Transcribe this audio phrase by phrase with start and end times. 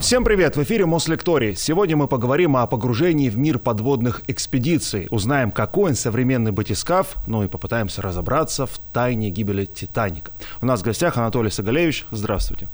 [0.00, 0.56] Всем привет!
[0.56, 1.54] В эфире Мослекторий.
[1.54, 5.06] Сегодня мы поговорим о погружении в мир подводных экспедиций.
[5.10, 10.32] Узнаем, какой он современный батискаф, ну и попытаемся разобраться в тайне гибели Титаника.
[10.62, 12.06] У нас в гостях Анатолий Сагалевич.
[12.10, 12.70] Здравствуйте.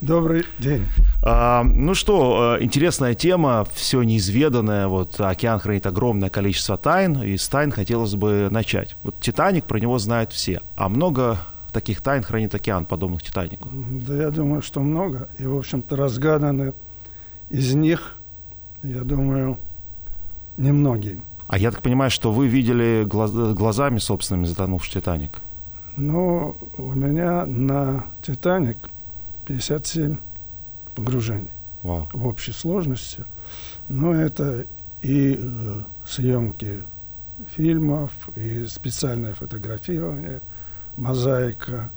[0.00, 0.84] Добрый день.
[1.22, 4.88] А, ну что, э, интересная тема, все неизведанное.
[4.88, 8.96] Вот океан хранит огромное количество тайн, и с тайн хотелось бы начать.
[9.04, 11.38] Вот Титаник, про него знают все, а много
[11.74, 13.68] таких тайн хранит океан, подобных Титанику?
[14.06, 15.28] Да я думаю, что много.
[15.38, 16.72] И, в общем-то, разгаданы
[17.50, 18.16] из них,
[18.82, 19.58] я думаю,
[20.56, 21.20] немногие.
[21.48, 25.42] А я так понимаю, что вы видели глаз, глазами собственными затонувший Титаник?
[25.96, 28.88] Ну, у меня на Титаник
[29.46, 30.16] 57
[30.94, 31.50] погружений
[31.82, 32.08] Вау.
[32.12, 33.24] в общей сложности.
[33.88, 34.66] Но это
[35.02, 36.82] и э, съемки
[37.48, 40.40] фильмов, и специальное фотографирование–
[40.96, 41.90] мозаика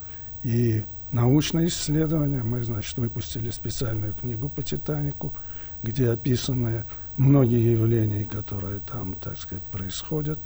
[0.43, 2.43] и научные исследования.
[2.43, 5.33] Мы, значит, выпустили специальную книгу по «Титанику»,
[5.83, 6.85] где описаны
[7.17, 10.39] многие явления, которые там, так сказать, происходят.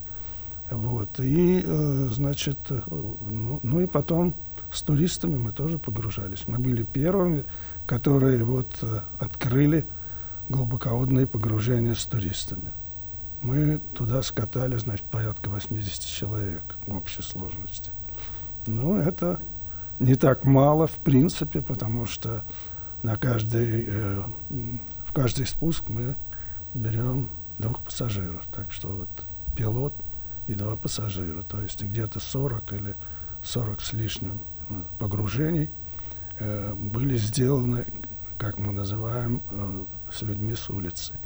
[0.70, 1.20] Вот.
[1.20, 4.36] И, э, значит, ну, ну и потом
[4.72, 6.48] с туристами мы тоже погружались.
[6.48, 7.46] Мы были первыми,
[7.86, 9.86] которые вот э, открыли
[10.48, 12.72] глубоководные погружения с туристами.
[13.42, 17.92] Мы туда скатали, значит, порядка 80 человек в общей сложности.
[18.68, 19.42] Ну, это
[20.00, 22.44] не так мало, в принципе, потому что
[23.04, 24.24] на каждый, э,
[25.06, 26.16] в каждый спуск мы
[26.74, 28.46] берем двух пассажиров.
[28.54, 29.10] Так что вот
[29.56, 29.94] пилот
[30.48, 31.42] и два пассажира.
[31.44, 32.96] То есть где-то 40 или
[33.44, 35.72] 40 с лишним э, погружений
[36.40, 37.86] э, были сделаны,
[38.38, 41.20] как мы называем, э, с людьми с улицы.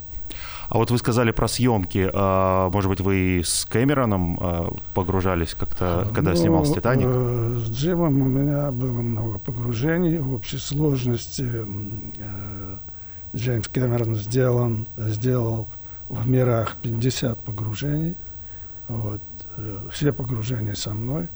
[0.70, 2.10] А вот вы сказали про съемки.
[2.14, 7.08] А, может быть, вы с Кэмероном а, погружались как-то, когда ну, снимался «Титаник»?
[7.08, 10.18] Э, с Джимом у меня было много погружений.
[10.18, 12.78] В общей сложности э,
[13.36, 15.70] Джеймс Кэмерон сделал, сделал
[16.10, 18.18] в мирах 50 погружений.
[18.88, 19.22] Вот.
[19.58, 21.28] Э, все погружения со мной.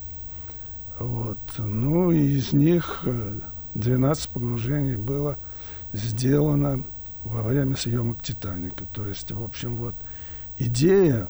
[0.99, 1.39] Вот.
[1.57, 3.05] Ну, и из них
[3.75, 5.37] 12 погружений было
[5.93, 6.83] сделано
[7.23, 8.85] во время съемок «Титаника».
[8.93, 9.95] То есть, в общем, вот
[10.57, 11.29] идея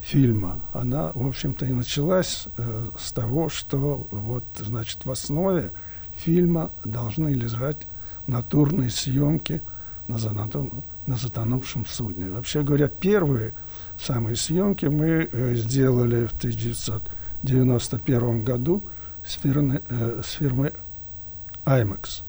[0.00, 5.72] фильма, она, в общем-то, и началась э, с того, что вот, значит, в основе
[6.16, 7.86] фильма должны лежать
[8.26, 9.62] натурные съемки
[10.08, 12.28] на, занатон, на затонувшем судне.
[12.30, 13.54] Вообще говоря, первые
[13.98, 18.82] самые съемки мы э, сделали в 1991 году
[19.24, 20.72] с фирмы, э, с фирмой
[21.64, 22.24] IMAX.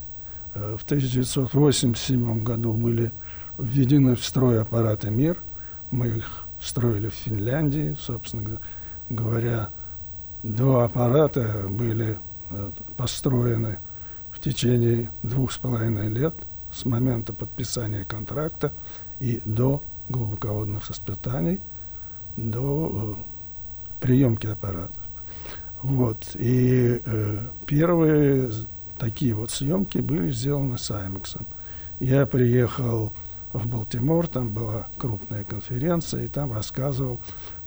[0.53, 3.11] Э, в 1987 году были
[3.57, 5.39] введены в строй аппараты МИР.
[5.91, 8.59] Мы их строили в Финляндии, собственно
[9.09, 9.69] говоря.
[10.43, 12.19] Два аппарата были
[12.49, 13.79] э, построены
[14.31, 16.35] в течение двух с половиной лет
[16.71, 18.73] с момента подписания контракта
[19.19, 21.61] и до глубоководных испытаний,
[22.35, 25.01] до э, приемки аппаратов.
[25.81, 26.35] Вот.
[26.35, 28.51] И э, первые
[29.03, 31.45] такие вот съемки были сделаны с Аймексом.
[31.99, 33.13] Я приехал
[33.51, 37.19] в Балтимор, там была крупная конференция, и там рассказывал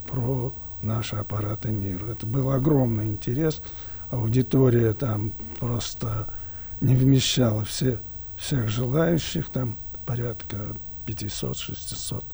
[0.07, 2.07] про наши аппараты мира.
[2.07, 3.61] Это был огромный интерес.
[4.11, 6.27] Аудитория там просто
[6.81, 8.01] не вмещала все,
[8.39, 9.77] всех желающих, там
[10.07, 10.75] порядка
[11.07, 12.25] 500-600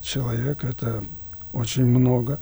[0.00, 0.62] человек.
[0.62, 1.02] Это
[1.52, 2.40] очень много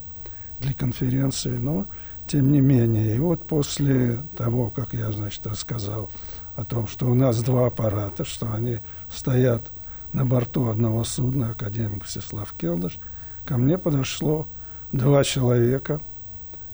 [0.59, 1.87] для конференции, но
[2.27, 3.17] тем не менее.
[3.17, 6.11] И вот после того, как я, значит, рассказал
[6.55, 8.79] о том, что у нас два аппарата, что они
[9.09, 9.73] стоят
[10.13, 12.99] на борту одного судна, академик Всеслав Келдыш,
[13.45, 14.49] ко мне подошло
[14.93, 16.01] два человека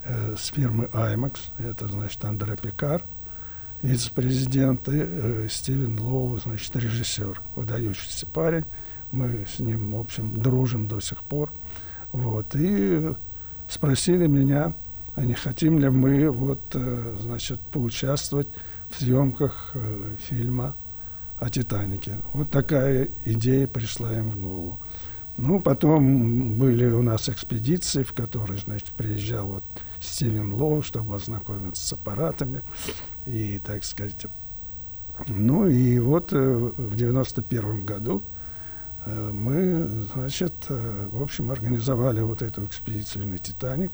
[0.04, 3.02] э, с фирмы IMAX, это, значит, Андре Пикар,
[3.82, 8.64] вице-президент, и э, Стивен Лоу, значит, режиссер, выдающийся парень.
[9.10, 11.52] Мы с ним, в общем, дружим до сих пор.
[12.12, 13.12] Вот, и
[13.68, 14.74] спросили меня,
[15.14, 18.48] а не хотим ли мы вот, э, значит, поучаствовать
[18.88, 20.74] в съемках э, фильма
[21.38, 22.20] о «Титанике».
[22.32, 24.80] Вот такая идея пришла им в голову.
[25.36, 29.64] Ну, потом были у нас экспедиции, в которые, значит, приезжал вот
[30.00, 32.62] Стивен Лоу, чтобы ознакомиться с аппаратами
[33.26, 34.26] и, так сказать.
[35.26, 38.24] Ну, и вот э, в 91 году
[39.04, 43.90] мы, значит, в общем, организовали вот эту экспедицию на «Титаник».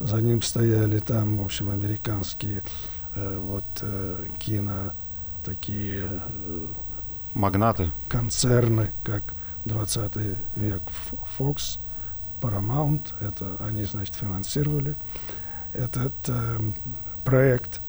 [0.00, 0.06] Uh-huh.
[0.06, 2.62] За ним стояли там, в общем, американские
[3.14, 4.92] э, вот э, кино
[5.42, 6.66] такие э,
[7.36, 9.34] магнаты, концерны, как
[9.66, 10.16] 20
[10.56, 10.82] век
[11.38, 11.78] Fox,
[12.40, 14.96] Paramount, это они, значит, финансировали
[15.72, 16.72] этот э,
[17.24, 17.80] проект.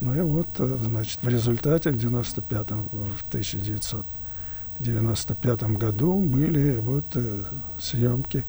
[0.00, 7.44] Ну и вот, э, значит, в результате в 95 в 1995 году были вот э,
[7.78, 8.44] съемки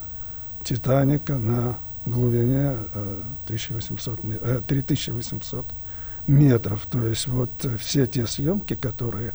[0.64, 5.80] Титаника на глубине э, 1800, э, 3800 метров.
[6.26, 9.34] То есть вот все те съемки, которые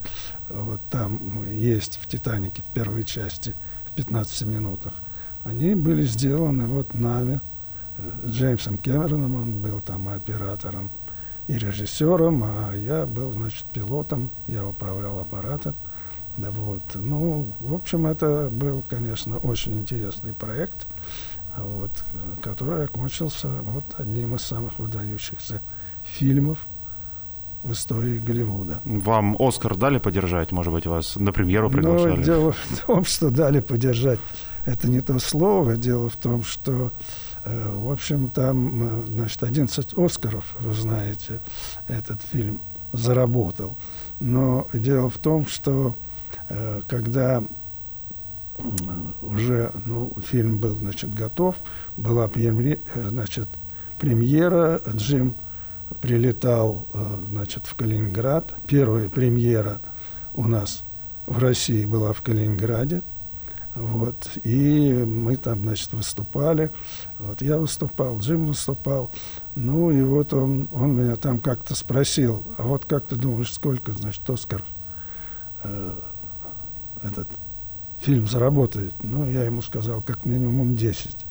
[0.48, 3.54] вот там есть в «Титанике» в первой части,
[3.84, 4.94] в 15 минутах,
[5.44, 7.40] они были сделаны вот нами,
[7.96, 10.90] э, Джеймсом Кэмероном, он был там оператором
[11.46, 15.74] и режиссером, а я был, значит, пилотом, я управлял аппаратом.
[16.36, 16.82] Да вот.
[16.94, 20.86] Ну, в общем, это был, конечно, очень интересный проект,
[21.56, 22.04] вот,
[22.42, 25.60] который окончился вот одним из самых выдающихся
[26.02, 26.68] фильмов
[27.62, 28.80] в истории Голливуда.
[28.84, 30.52] Вам Оскар дали подержать?
[30.52, 32.16] Может быть, вас на премьеру приглашали?
[32.16, 34.18] Ну, дело в том, что дали подержать.
[34.64, 35.76] Это не то слово.
[35.76, 36.92] Дело в том, что,
[37.44, 41.42] э, в общем, там, э, значит, 11 Оскаров, вы знаете,
[41.88, 42.62] этот фильм
[42.92, 43.78] заработал.
[44.20, 45.94] Но дело в том, что
[46.48, 47.42] э, когда
[49.22, 51.56] уже ну, фильм был значит, готов,
[51.96, 53.48] была премьера, значит,
[53.98, 55.36] премьера Джим
[56.00, 58.54] прилетал, э, значит, в Калининград.
[58.66, 59.80] Первая премьера
[60.34, 60.84] у нас
[61.26, 63.02] в России была в Калининграде.
[63.74, 66.72] Вот, и мы там, значит, выступали.
[67.18, 69.12] Вот я выступал, Джим выступал.
[69.54, 73.92] Ну, и вот он, он меня там как-то спросил, а вот как ты думаешь, сколько,
[73.92, 74.66] значит, Оскаров
[75.62, 75.92] э,
[77.02, 77.28] этот
[78.00, 78.94] фильм заработает?
[79.04, 81.24] Ну, я ему сказал, как минимум 10.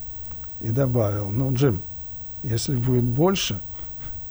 [0.60, 1.82] И добавил, ну, Джим,
[2.42, 3.60] если будет больше,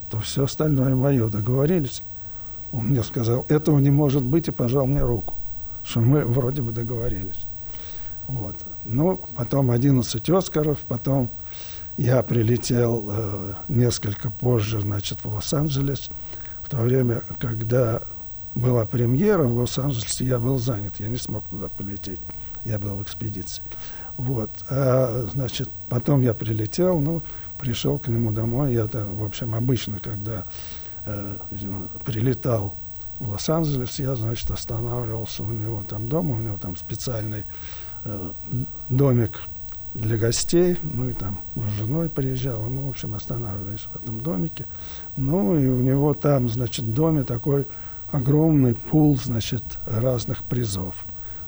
[0.10, 1.30] то все остальное мое.
[1.30, 2.04] Договорились?
[2.72, 5.36] Он мне сказал, этого не может быть, и пожал мне руку,
[5.84, 7.48] что мы вроде бы договорились.
[8.28, 8.56] Вот.
[8.86, 11.32] Ну, потом 11 Оскаров, потом
[11.98, 16.10] я прилетел э, несколько позже, значит, в Лос-Анджелес.
[16.62, 18.02] В то время, когда
[18.54, 22.22] была премьера в Лос-Анджелесе, я был занят, я не смог туда полететь.
[22.66, 23.64] Я был в экспедиции.
[24.18, 24.52] Вот.
[24.70, 27.24] А, значит, потом я прилетел, ну,
[27.60, 28.74] пришел к нему домой.
[28.74, 30.46] Я, -то, в общем, обычно, когда
[31.06, 31.38] э,
[32.06, 32.76] прилетал
[33.20, 37.44] в Лос-Анджелес, я, значит, останавливался у него там дома, у него там специальный
[38.06, 38.32] э,
[38.88, 39.42] домик
[39.94, 44.66] для гостей, ну и там с женой приезжал, мы, в общем, останавливались в этом домике.
[45.18, 47.68] Ну и у него там, значит, в доме такой
[48.12, 51.06] огромный пул, значит, разных призов.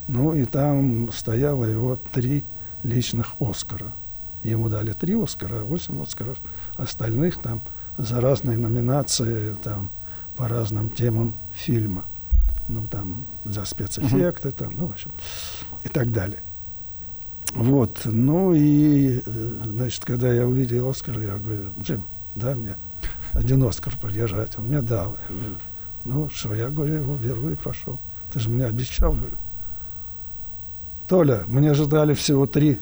[0.07, 2.45] Ну и там стояло его три
[2.83, 3.93] личных Оскара.
[4.43, 6.39] Ему дали три Оскара, восемь Оскаров.
[6.75, 7.61] Остальных там
[7.97, 9.91] за разные номинации там,
[10.35, 12.05] по разным темам фильма.
[12.67, 14.51] Ну, там, за спецэффекты, uh-huh.
[14.53, 15.11] там, ну, в общем,
[15.83, 16.41] и так далее.
[17.53, 22.05] Вот, ну и, значит, когда я увидел Оскар, я говорю, Джим,
[22.35, 22.77] дай мне
[23.33, 24.57] один Оскар подержать.
[24.57, 25.17] Он мне дал.
[25.29, 25.55] Я говорю,
[26.05, 27.99] ну что, я говорю, его беру и пошел.
[28.31, 29.35] Ты же мне обещал, говорю.
[31.07, 32.79] Толя, мне же дали всего три.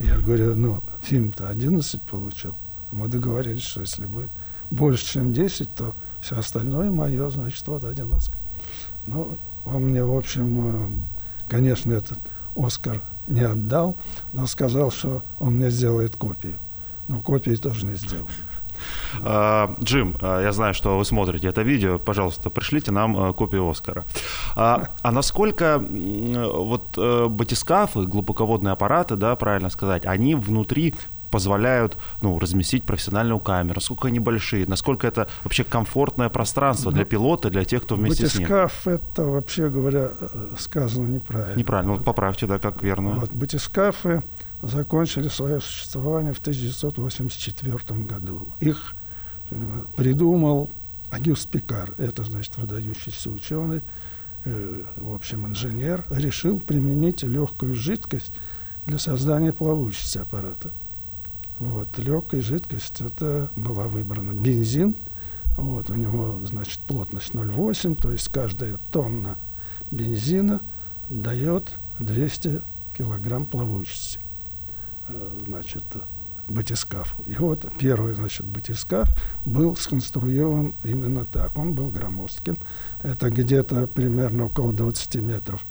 [0.00, 2.56] Я говорю, ну, фильм-то 11 получил.
[2.92, 4.30] Мы договорились, что если будет
[4.70, 8.38] больше, чем 10, то все остальное мое, значит, вот один Оскар.
[9.06, 12.18] Ну, он мне, в общем, э, конечно, этот
[12.54, 13.96] Оскар не отдал,
[14.32, 16.58] но сказал, что он мне сделает копию.
[17.08, 18.28] Но копии тоже не сделал.
[19.22, 21.98] А, Джим, а, я знаю, что вы смотрите это видео.
[21.98, 24.04] Пожалуйста, пришлите нам а, копию Оскара.
[24.54, 30.94] А, насколько вот э, батискафы, глубоководные аппараты, да, правильно сказать, они внутри
[31.30, 37.50] позволяют ну, разместить профессиональную камеру, насколько они большие, насколько это вообще комфортное пространство для пилота,
[37.50, 38.48] для тех, кто вместе батискаф с ним.
[38.48, 41.58] Батискаф это вообще говоря э, сказано неправильно.
[41.58, 43.10] Неправильно, вот поправьте, да, как верно.
[43.10, 44.22] Вот, батискафы
[44.62, 48.48] закончили свое существование в 1984 году.
[48.60, 48.94] Их
[49.50, 50.70] э, придумал
[51.10, 53.82] Агюст Пикар, это, значит, выдающийся ученый,
[54.44, 58.32] э, в общем, инженер, решил применить легкую жидкость
[58.86, 60.70] для создания плавучести аппарата.
[61.58, 64.96] Вот, легкая жидкость, это была выбрана бензин,
[65.56, 69.38] вот, у него, значит, плотность 0,8, то есть каждая тонна
[69.90, 70.60] бензина
[71.08, 72.62] дает 200
[72.96, 74.20] килограмм плавучести.
[75.08, 75.84] Э, значит,
[76.48, 77.22] батискафу.
[77.24, 79.08] И вот первый, значит, батискаф
[79.44, 81.56] был сконструирован именно так.
[81.58, 82.56] Он был громоздким.
[83.02, 85.64] Это где-то примерно около 20 метров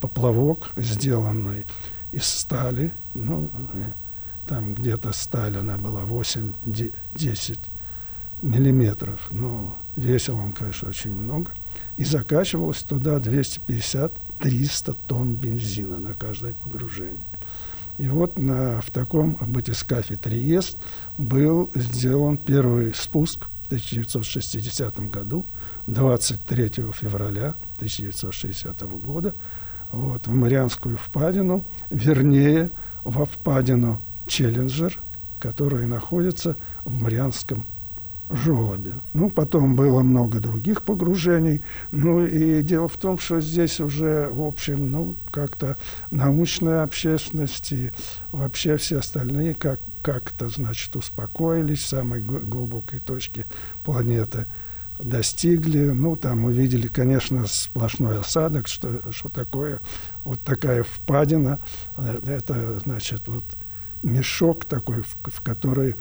[0.00, 1.64] поплавок, сделанный
[2.12, 2.92] из стали.
[3.14, 3.50] Ну,
[4.46, 7.58] там где-то сталь, она была 8-10
[8.42, 9.28] миллиметров.
[9.30, 11.52] Ну, весил он, конечно, очень много.
[11.96, 17.24] И закачивалось туда 250-300 тонн бензина на каждое погружение.
[17.98, 20.78] И вот на, в таком батискафе Триест
[21.18, 25.46] был сделан первый спуск в 1960 году,
[25.86, 29.34] 23 февраля 1960 года,
[29.92, 32.70] вот, в Марианскую впадину, вернее,
[33.04, 35.00] во впадину Челленджер,
[35.38, 37.66] которая находится в Марианском
[38.36, 38.94] желобе.
[39.12, 41.62] Ну, потом было много других погружений.
[41.90, 45.76] Ну, и дело в том, что здесь уже, в общем, ну, как-то
[46.10, 47.92] научная общественность и
[48.30, 53.46] вообще все остальные как, как-то, значит, успокоились самой глубокой точке
[53.84, 54.46] планеты
[54.98, 59.80] достигли, ну, там увидели, конечно, сплошной осадок, что, что такое
[60.24, 61.60] вот такая впадина,
[61.96, 63.44] э, это, значит, вот
[64.02, 65.96] мешок такой, в, в который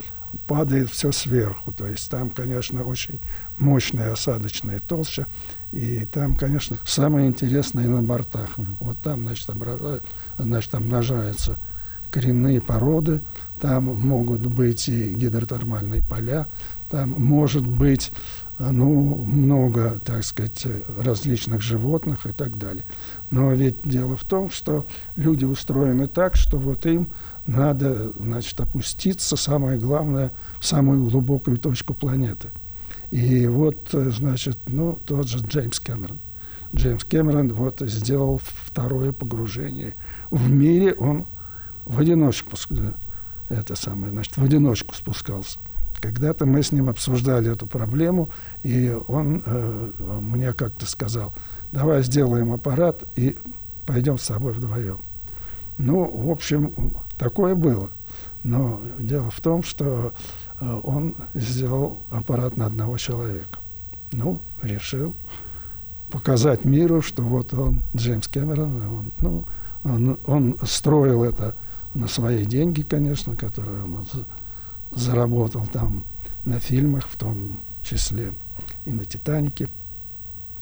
[0.48, 1.72] падает все сверху.
[1.72, 3.20] То есть там, конечно, очень
[3.58, 5.26] мощная осадочная толща.
[5.72, 8.52] И там, конечно, самое интересное на бортах.
[8.80, 10.04] Вот там, значит, ображает,
[10.38, 11.58] значит, обнажаются
[12.12, 13.22] коренные породы,
[13.60, 16.50] там могут быть и гидротермальные поля,
[16.90, 18.12] там может быть
[18.60, 20.68] ну, много, так сказать,
[21.00, 22.86] различных животных и так далее.
[23.32, 24.86] Но ведь дело в том, что
[25.16, 27.10] люди устроены так, что вот им
[27.52, 32.50] надо, значит, опуститься, самое главное, в самую глубокую точку планеты.
[33.12, 36.20] И вот, значит, ну, тот же Джеймс Кэмерон.
[36.74, 39.96] Джеймс Кэмерон вот сделал второе погружение.
[40.30, 41.26] В мире он
[41.86, 42.56] в одиночку,
[43.50, 45.60] это самое, значит, в одиночку спускался.
[46.00, 48.32] Когда-то мы с ним обсуждали эту проблему,
[48.64, 51.36] и он э, мне как-то сказал,
[51.72, 53.38] давай сделаем аппарат и
[53.86, 55.00] пойдем с собой вдвоем.
[55.78, 57.90] Ну, в общем, такое было.
[58.44, 60.14] Но дело в том, что
[60.60, 63.60] э, он сделал аппарат на одного человека.
[64.12, 65.16] Ну, решил
[66.12, 69.46] показать миру, что вот он, Джеймс Кэмерон, он, ну,
[69.84, 71.56] он, он строил это
[71.94, 74.06] на свои деньги, конечно, которые он
[74.92, 76.04] заработал там
[76.46, 78.34] на фильмах, в том числе
[78.86, 79.70] и на «Титанике».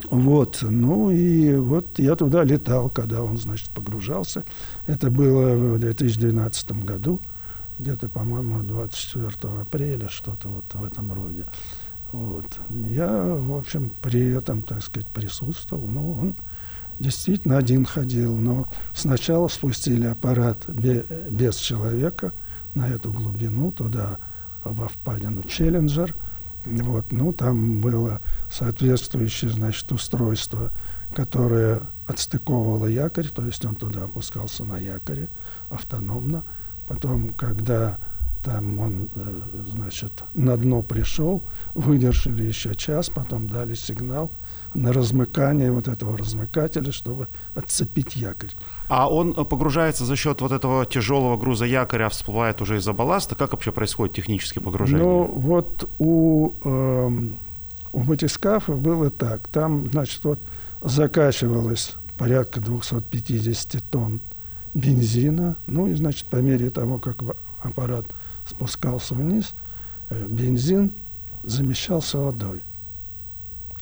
[0.06, 4.46] Вот, ну и вот я туда летал, когда он, значит, погружался.
[4.88, 7.20] Это было в 2012 году,
[7.78, 11.46] где-то, по-моему, 24 апреля, что-то вот в этом роде.
[12.12, 12.60] Вот.
[12.70, 15.88] Я, в общем, при этом, так сказать, присутствовал.
[15.88, 16.36] Ну, он
[17.00, 22.34] действительно один ходил, но сначала спустили аппарат без человека
[22.74, 24.20] на эту глубину, туда,
[24.64, 26.16] во впадину Челленджер–
[26.66, 30.72] вот, ну, там было соответствующее, значит, устройство,
[31.16, 35.30] которое отстыковывало якорь, то есть он туда опускался на якоре
[35.70, 36.44] автономно.
[36.88, 38.00] Потом, когда
[38.44, 41.44] там он, э, значит, на дно пришел,
[41.76, 44.32] выдержали еще час, потом дали сигнал
[44.74, 48.52] на размыкание вот этого размыкателя, чтобы отцепить якорь.
[48.88, 52.94] А он э, погружается за счет вот этого тяжелого груза якоря, а всплывает уже из-за
[52.94, 53.36] балласта?
[53.36, 55.06] Как вообще происходит техническое погружение?
[55.06, 57.10] Ну, вот у, э,
[57.92, 59.48] у батискафа было так.
[59.48, 60.40] Там, значит, вот
[60.82, 64.22] закачивалось порядка 250 тонн
[64.74, 65.58] бензина.
[65.68, 67.24] Ну и, значит, по мере того, как
[67.62, 68.06] аппарат
[68.46, 69.54] спускался вниз,
[70.10, 70.94] э, бензин
[71.44, 72.62] замещался водой.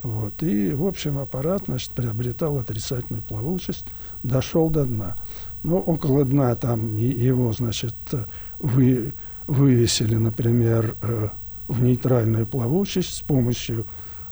[0.08, 0.42] Вот.
[0.42, 3.86] И, в общем, аппарат значит, приобретал отрицательную плавучесть,
[4.24, 5.18] дошел до дна.
[5.64, 7.94] Но около дна там его, значит,
[8.60, 9.14] вы,
[9.48, 11.28] вывесили, например, э,
[11.68, 13.86] в нейтральную плавучесть с помощью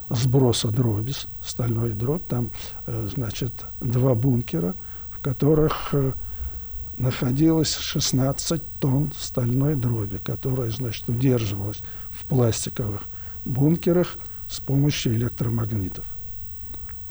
[0.10, 1.12] сброса дроби,
[1.44, 2.26] стальной дробь.
[2.26, 2.52] Там,
[2.86, 4.76] э, значит, два бункера,
[5.12, 5.94] в которых
[6.98, 13.10] находилось 16 тонн стальной дроби, которая, значит, удерживалась в пластиковых
[13.44, 14.16] бункерах
[14.48, 16.06] с помощью электромагнитов.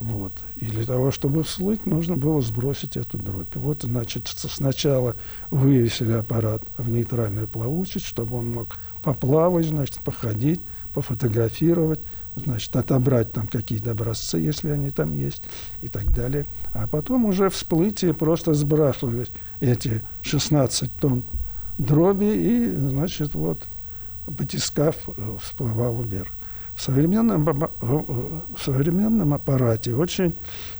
[0.00, 0.32] Вот.
[0.56, 3.54] И для того, чтобы всплыть, нужно было сбросить эту дробь.
[3.54, 5.16] Вот, значит, сначала
[5.50, 10.60] вывесили аппарат в нейтральную плавучесть, чтобы он мог поплавать, значит, походить,
[10.92, 12.00] пофотографировать,
[12.36, 15.42] значит, отобрать там какие-то образцы, если они там есть,
[15.80, 16.44] и так далее.
[16.72, 21.22] А потом уже всплытие просто сбрасывались эти 16 тонн
[21.78, 23.62] дроби и, значит, вот,
[24.26, 26.32] батискаф э, всплывал вверх.
[26.74, 30.34] В современном, в современном аппарате очень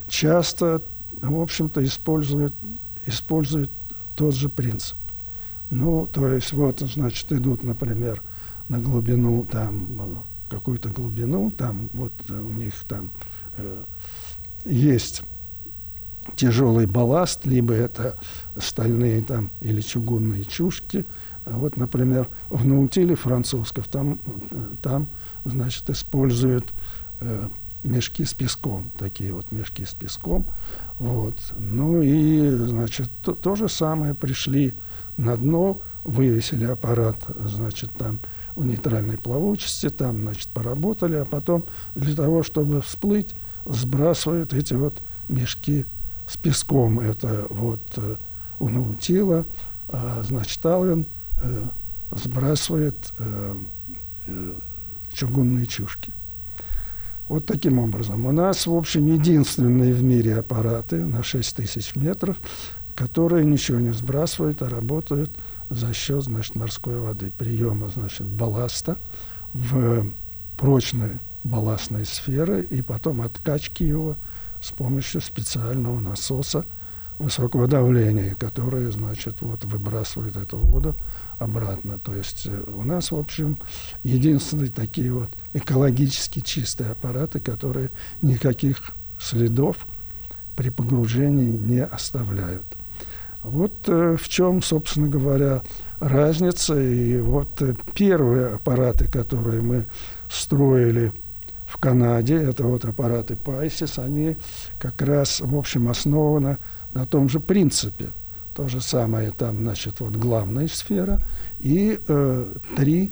[0.08, 0.82] часто,
[1.22, 2.54] в общем-то, используют,
[3.06, 3.70] используют
[4.16, 4.98] тот же принцип.
[5.70, 8.22] Ну, то есть вот, значит, идут, например,
[8.68, 13.10] на глубину, там, какую-то глубину, там, вот у них там
[13.56, 13.84] э,
[14.64, 15.22] есть
[16.37, 18.19] тяжелый балласт, либо это
[18.57, 21.07] стальные там или чугунные чушки.
[21.47, 24.21] Вот, например, в наутиле французском там,
[24.83, 25.09] там
[25.45, 26.73] значит, используют
[27.21, 27.49] э,
[27.85, 30.47] мешки с песком, такие вот мешки с песком.
[30.99, 31.37] Вот.
[31.57, 34.75] Ну и, значит, то, то же самое пришли
[35.16, 38.21] на дно, вывесили аппарат, значит, там
[38.57, 43.35] в нейтральной плавучести, там, значит, поработали, а потом для того, чтобы всплыть,
[43.66, 44.95] сбрасывают эти вот
[45.28, 45.85] мешки
[46.26, 47.00] с песком.
[47.00, 48.16] Это вот э,
[48.59, 49.47] у Наутила,
[49.88, 51.07] а, значит, Алвин
[51.43, 51.62] э,
[52.12, 53.57] сбрасывает э,
[54.26, 54.54] э,
[55.12, 56.12] чугунные чушки.
[57.28, 58.26] Вот таким образом.
[58.26, 62.38] У нас, в общем, единственные в мире аппараты на 6 тысяч метров,
[62.95, 65.31] которые ничего не сбрасывают, а работают
[65.71, 68.99] за счет, значит, морской воды, приема, значит, балласта
[69.52, 70.07] в
[70.57, 74.16] прочные балластные сферы и потом откачки его
[74.64, 76.64] с помощью специального насоса
[77.18, 80.97] высокого давления, который, значит, вот выбрасывает эту воду
[81.38, 81.99] обратно.
[81.99, 83.59] То есть э, у нас, в общем,
[84.04, 87.90] единственные такие вот экологически чистые аппараты, которые
[88.23, 89.87] никаких следов
[90.56, 92.64] при погружении не оставляют.
[93.42, 95.62] Вот э, в чем, собственно говоря,
[96.00, 96.80] разница.
[96.80, 99.87] И вот э, первые аппараты, которые мы
[100.30, 101.12] строили
[101.75, 104.37] в Канаде, это вот аппараты Пайсис, они
[104.78, 106.59] как раз, в общем, основаны
[106.93, 108.11] на том же принципе.
[108.54, 111.21] То же самое там, значит, вот главная сфера
[111.59, 113.11] и э, три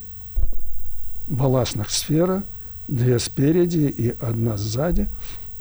[1.28, 2.44] балластных сферы,
[2.86, 5.08] две спереди и одна сзади.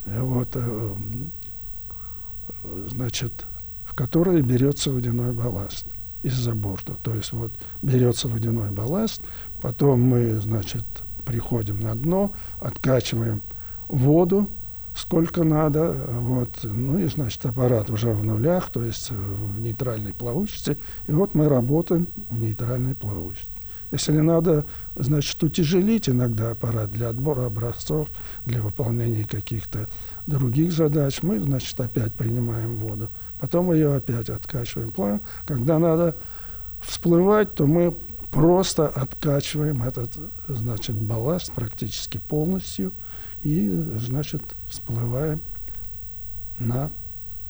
[0.06, 0.96] Вот, э,
[2.88, 3.48] значит,
[3.84, 5.88] в которые берется водяной балласт
[6.22, 6.94] из-за борта.
[7.02, 9.24] То есть вот берется водяной балласт,
[9.60, 10.86] потом мы, значит,
[11.22, 13.42] приходим на дно, откачиваем
[13.88, 14.50] воду,
[14.96, 20.78] сколько надо, вот, ну и, значит, аппарат уже в нулях, то есть в нейтральной плавучести,
[21.08, 23.62] и вот мы работаем в нейтральной плавучести.
[23.92, 28.08] Если надо, значит, утяжелить иногда аппарат для отбора образцов,
[28.46, 29.90] для выполнения каких-то
[30.28, 33.10] других задач, мы, значит, опять принимаем воду.
[33.38, 34.94] Потом ее опять откачиваем.
[35.46, 36.16] Когда надо
[36.82, 37.94] всплывать, то мы
[38.32, 40.18] просто откачиваем этот,
[40.48, 42.94] значит, балласт практически полностью
[43.44, 45.42] и, значит, всплываем
[46.60, 46.92] на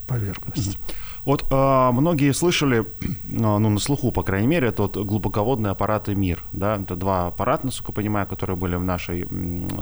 [0.07, 0.77] поверхность.
[1.23, 2.85] Вот э, многие слышали,
[3.23, 6.43] ну, на слуху, по крайней мере, это вот глубоководные аппараты МИР.
[6.51, 6.77] Да?
[6.77, 9.27] Это два аппарата, насколько я понимаю, которые были в нашей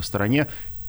[0.02, 0.48] стране.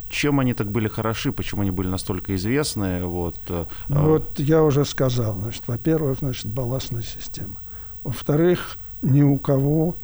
[0.09, 3.05] Чем они так были хороши, почему они были настолько известны?
[3.05, 5.35] Вот, э, вот я уже сказал.
[5.35, 7.61] Значит, во-первых, значит, балластная система.
[8.03, 9.97] Во-вторых, ни у кого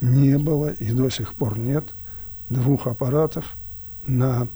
[0.00, 1.94] не было и до сих пор нет
[2.48, 3.44] двух аппаратов
[4.06, 4.48] на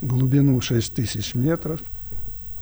[0.00, 1.80] глубину 6000 метров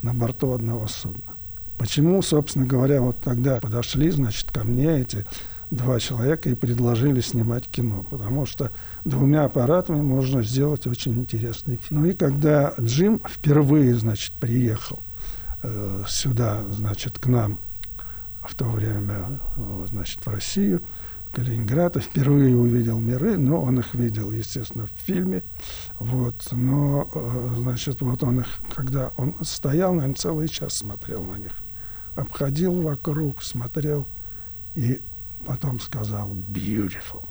[0.03, 1.35] на борту одного судна.
[1.79, 5.27] Почему, собственно говоря, вот тогда подошли, значит, ко мне эти
[5.71, 8.71] два человека и предложили снимать кино, потому что
[9.05, 12.03] двумя аппаратами можно сделать очень интересный фильм.
[12.03, 15.01] Ну и когда Джим впервые, значит, приехал
[15.63, 17.59] э, сюда, значит, к нам
[18.45, 20.83] в то время, э, значит, в Россию,
[21.33, 25.43] Калининград, впервые увидел миры, но он их видел, естественно, в фильме,
[25.99, 31.37] вот, но, э, значит, вот он их, когда он стоял, наверное, целый час смотрел на
[31.37, 31.53] них,
[32.15, 34.07] обходил вокруг, смотрел
[34.75, 35.01] и
[35.45, 37.25] потом сказал «beautiful».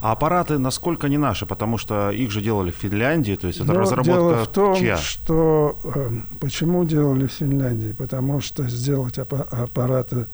[0.00, 1.44] А аппараты насколько не наши?
[1.46, 4.76] Потому что их же делали в Финляндии, то есть это Но разработка дело в том,
[4.76, 4.96] чья?
[4.96, 7.92] что э, почему делали в Финляндии?
[7.92, 10.26] Потому что сделать аппараты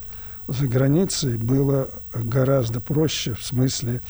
[0.47, 4.01] за границей было гораздо проще в смысле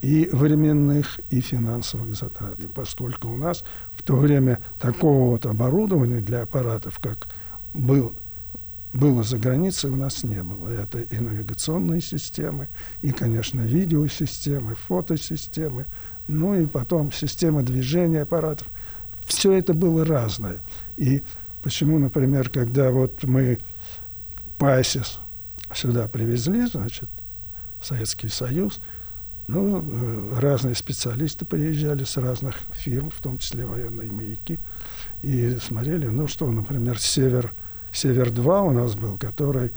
[0.00, 2.58] и временных, и финансовых затрат.
[2.74, 7.28] Поскольку у нас в то время такого вот оборудования для аппаратов, как
[7.74, 8.14] был
[8.92, 10.68] было за границей, у нас не было.
[10.68, 12.68] Это и навигационные системы,
[13.02, 15.86] и, конечно, видеосистемы, фотосистемы,
[16.28, 18.68] ну и потом система движения аппаратов.
[19.24, 20.60] Все это было разное.
[20.96, 21.22] И
[21.62, 23.58] почему, например, когда вот мы
[24.56, 25.20] Пайсис
[25.74, 27.08] сюда привезли, значит,
[27.80, 28.80] в Советский Союз,
[29.46, 34.58] ну, э, разные специалисты приезжали с разных фирм, в том числе военные маяки,
[35.22, 37.54] и смотрели, ну что, например, север–
[37.96, 39.72] Север-2 у нас был, который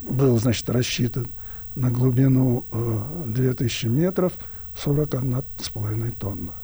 [0.00, 1.28] был, значит, рассчитан
[1.74, 4.32] на глубину э, 2000 метров
[4.76, 6.54] 41,5 тонна.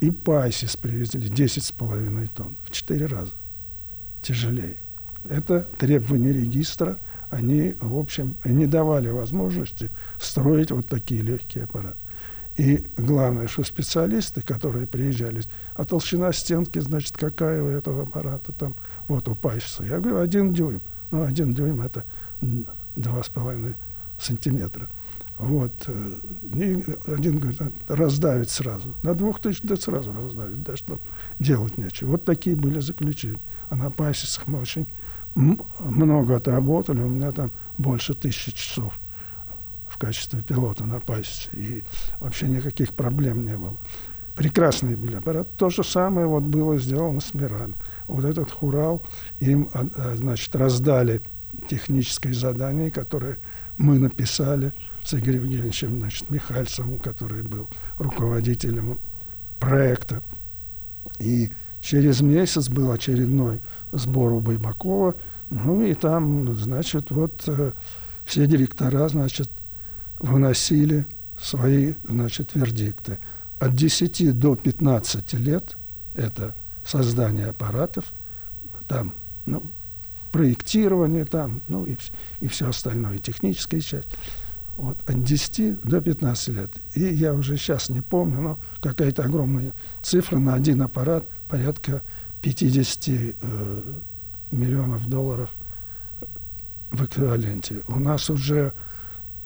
[0.00, 3.32] И Пайсис привезли 10,5 тонн, в 4 раза
[4.22, 4.78] тяжелее.
[5.28, 6.98] Это требования регистра,
[7.32, 9.90] они, в общем, не давали возможности
[10.20, 11.96] строить вот такие легкие аппараты.
[12.58, 15.40] И главное, что специалисты, которые приезжали,
[15.74, 18.74] а толщина стенки, значит, какая у этого аппарата там,
[19.08, 19.82] вот у Пайсиса.
[19.84, 20.82] Я говорю, один дюйм.
[21.10, 22.04] Ну, один дюйм это
[22.96, 23.74] два с половиной
[24.18, 24.90] сантиметра.
[25.38, 25.72] Вот.
[25.86, 26.14] Э,
[26.52, 28.94] и один говорит, раздавить сразу.
[29.02, 31.00] На двух тысяч да сразу раздавить, да, чтобы
[31.40, 32.10] делать нечего.
[32.10, 33.40] Вот такие были заключения.
[33.70, 34.86] А на Пайсисах мы очень
[35.34, 37.02] много отработали.
[37.02, 38.92] У меня там больше тысячи часов
[39.88, 41.50] в качестве пилота на Пайсисе.
[41.52, 41.84] И
[42.18, 43.76] вообще никаких проблем не было.
[44.34, 45.50] Прекрасные были аппараты.
[45.56, 47.74] То же самое вот было сделано с мирами.
[48.06, 49.04] Вот этот Хурал
[49.40, 51.20] им, а, а, значит, раздали
[51.68, 53.38] техническое задание, которое
[53.76, 54.72] мы написали
[55.04, 57.68] с Игорем Евгеньевичем значит, Михальцевым, который был
[57.98, 58.98] руководителем
[59.60, 60.22] проекта.
[61.18, 61.50] И
[61.82, 65.16] через месяц был очередной сбор у Байбакова.
[65.50, 67.72] Ну и там, значит, вот э,
[68.24, 69.50] все директора, значит,
[70.18, 71.06] выносили
[71.38, 73.18] свои, значит, вердикты.
[73.58, 75.76] От 10 до 15 лет
[76.14, 78.12] это создание аппаратов,
[78.88, 79.12] там,
[79.44, 79.62] ну,
[80.30, 81.96] проектирование там, ну и,
[82.40, 84.08] и все остальное, и техническая часть.
[84.76, 86.70] Вот, от 10 до 15 лет.
[86.94, 92.02] И я уже сейчас не помню, но какая-то огромная цифра на один аппарат, порядка
[92.40, 93.82] 50 э,
[94.50, 95.50] миллионов долларов
[96.90, 97.82] в эквиваленте.
[97.88, 98.72] У нас уже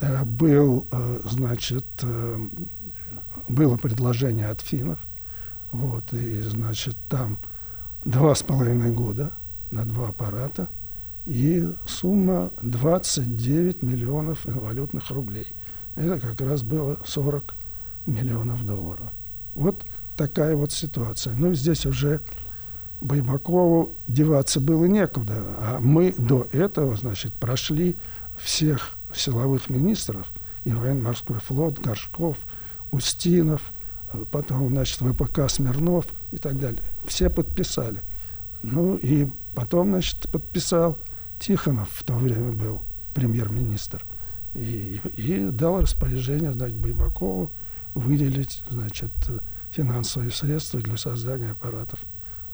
[0.01, 2.49] э, был, э, значит, э,
[3.49, 5.01] было предложение от финнов,
[5.73, 7.39] вот, и, значит, там
[8.05, 9.33] два с половиной года
[9.71, 10.69] на два аппарата,
[11.27, 15.47] и сумма 29 миллионов валютных рублей.
[15.97, 17.55] Это как раз было 40
[18.07, 19.11] миллионов долларов.
[19.55, 19.85] Вот
[20.17, 21.35] такая вот ситуация.
[21.37, 22.21] Ну, здесь уже
[23.01, 27.97] Байбакову деваться было некуда, а мы до этого, значит, прошли
[28.39, 30.31] всех силовых министров,
[30.65, 32.37] и военно-морской флот, Горшков,
[32.91, 33.73] Устинов,
[34.31, 36.83] потом, значит, ВПК Смирнов и так далее.
[37.07, 38.01] Все подписали.
[38.62, 40.99] Ну и потом, значит, подписал
[41.38, 42.83] Тихонов в то время был
[43.14, 44.05] премьер-министр.
[44.55, 47.51] И, и дал распоряжение, значит, Байбакову
[47.94, 49.11] выделить, значит,
[49.70, 52.01] финансовые средства для создания аппаратов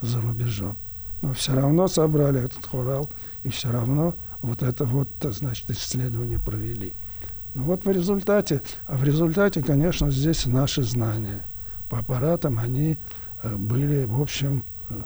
[0.01, 0.77] за рубежом.
[1.21, 3.09] Но все равно собрали этот хорал,
[3.45, 6.93] и все равно вот это вот, значит, исследование провели.
[7.55, 11.43] Ну вот в результате, а в результате, конечно, здесь наши знания
[11.89, 12.99] по аппаратам, они
[13.43, 15.03] э, были, в общем, э,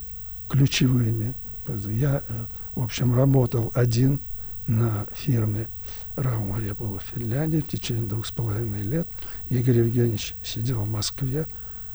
[0.49, 1.35] ключевыми.
[1.75, 4.21] Я, э, в общем, работал один
[4.67, 5.69] на фирме
[6.17, 9.09] Раум Репула в Финляндии в течение двух с половиной лет.
[9.49, 11.47] Игорь Евгеньевич сидел в Москве,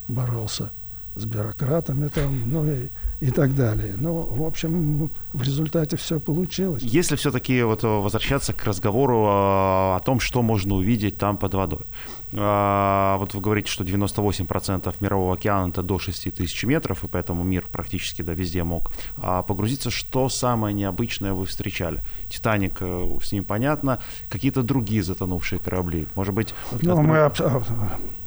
[0.08, 0.72] боролся
[1.16, 2.90] с бюрократами там, ну и,
[3.22, 3.96] и так далее.
[4.00, 6.82] Ну, в общем, в результате все получилось.
[6.82, 11.86] Если все-таки вот возвращаться к разговору а, о том, что можно увидеть там под водой.
[12.34, 17.44] А, вот вы говорите, что 98% мирового океана это до 6 тысяч метров, и поэтому
[17.44, 19.92] мир практически да, везде мог а, погрузиться.
[19.92, 22.04] Что самое необычное вы встречали?
[22.28, 24.00] Титаник, э, с ним понятно.
[24.30, 26.08] Какие-то другие затонувшие корабли?
[26.16, 26.56] Может быть...
[26.82, 27.32] Ну, мы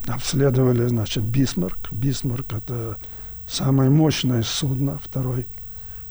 [0.06, 1.90] обследовали, значит, Бисмарк.
[1.90, 2.96] Бисмарк— это
[3.46, 5.46] самое мощное судно Второй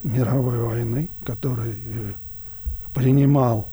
[0.04, 2.13] мировой войны, который э,
[2.93, 3.69] принимал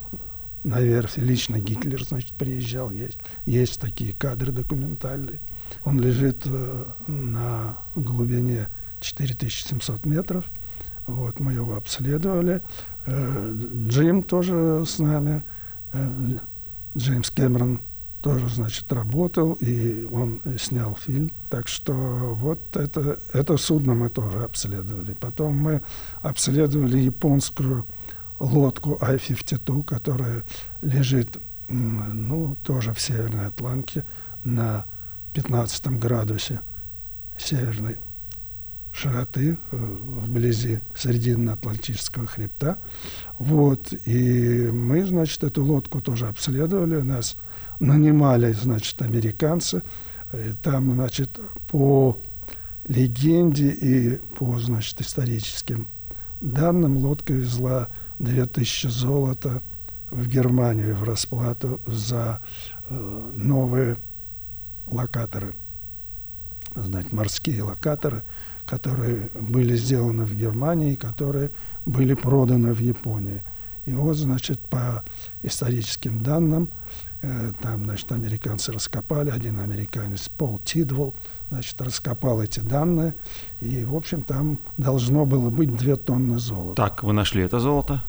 [0.62, 2.90] на верфи лично Гитлер, значит, приезжал.
[2.90, 5.40] Есть, есть такие кадры документальные.
[5.84, 8.68] Он лежит э, на глубине
[9.00, 10.44] 4700 метров.
[11.06, 12.62] Вот, мы его обследовали.
[13.06, 13.52] Э,
[13.88, 15.42] Джим тоже с нами,
[16.96, 17.80] Джеймс Кэмерон
[18.22, 21.30] тоже, значит, работал, и он снял фильм.
[21.48, 25.14] Так что вот это, это судно мы тоже обследовали.
[25.14, 25.82] Потом мы
[26.22, 27.86] обследовали японскую
[28.38, 30.44] лодку I-52, которая
[30.82, 34.04] лежит, ну, тоже в Северной Атлантике
[34.44, 34.84] на
[35.34, 36.60] 15 градусе
[37.38, 37.96] северной
[38.92, 42.78] широты э, вблизи Срединно-Атлантического хребта.
[43.38, 47.36] Вот, и мы, значит, эту лодку тоже обследовали, нас
[47.80, 49.82] нанимали, значит, американцы.
[50.32, 52.20] И там, значит, по
[52.86, 55.88] легенде и по, значит, историческим
[56.40, 57.88] данным лодка везла
[58.18, 59.62] 2000 золота
[60.10, 62.42] в Германию в расплату за
[62.88, 63.96] э, новые
[64.86, 65.54] локаторы,
[66.74, 68.22] значит, морские локаторы,
[68.66, 71.50] которые были сделаны в Германии, которые
[71.86, 73.42] были проданы в Японии.
[73.86, 75.04] И вот, значит, по
[75.42, 77.09] историческим данным, э,
[77.60, 81.14] там, значит, американцы раскопали, один американец, Пол Тидвелл,
[81.50, 83.14] значит, раскопал эти данные,
[83.60, 86.76] и, в общем, там должно было быть две тонны золота.
[86.76, 88.02] Так, вы нашли это золото?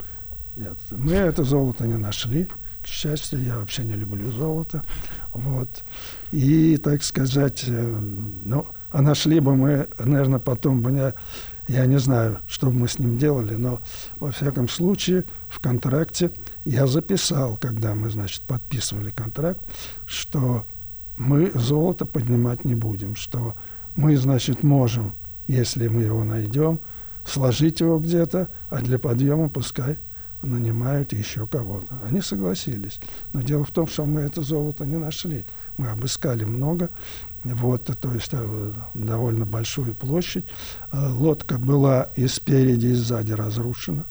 [0.55, 2.47] Нет, мы это золото не нашли.
[2.81, 4.83] К счастью, я вообще не люблю золото.
[5.33, 5.83] Вот.
[6.31, 7.99] И, так сказать, э,
[8.43, 11.13] ну, а нашли бы мы, наверное, потом бы не,
[11.71, 13.81] я не знаю, что мы с ним делали, но,
[14.19, 16.31] во всяком случае, в контракте
[16.65, 19.61] я записал, когда мы, значит, подписывали контракт,
[20.05, 20.65] что
[21.17, 23.55] мы золото поднимать не будем, что
[23.95, 25.13] мы, значит, можем,
[25.47, 26.81] если мы его найдем,
[27.23, 29.97] сложить его где-то, а для подъема пускай
[30.41, 31.99] нанимают еще кого-то.
[32.03, 32.99] Они согласились.
[33.31, 35.45] Но дело в том, что мы это золото не нашли.
[35.77, 36.89] Мы обыскали много,
[37.43, 40.45] вот, то есть э, довольно большую площадь.
[40.91, 44.05] Э, лодка была и спереди, и сзади разрушена.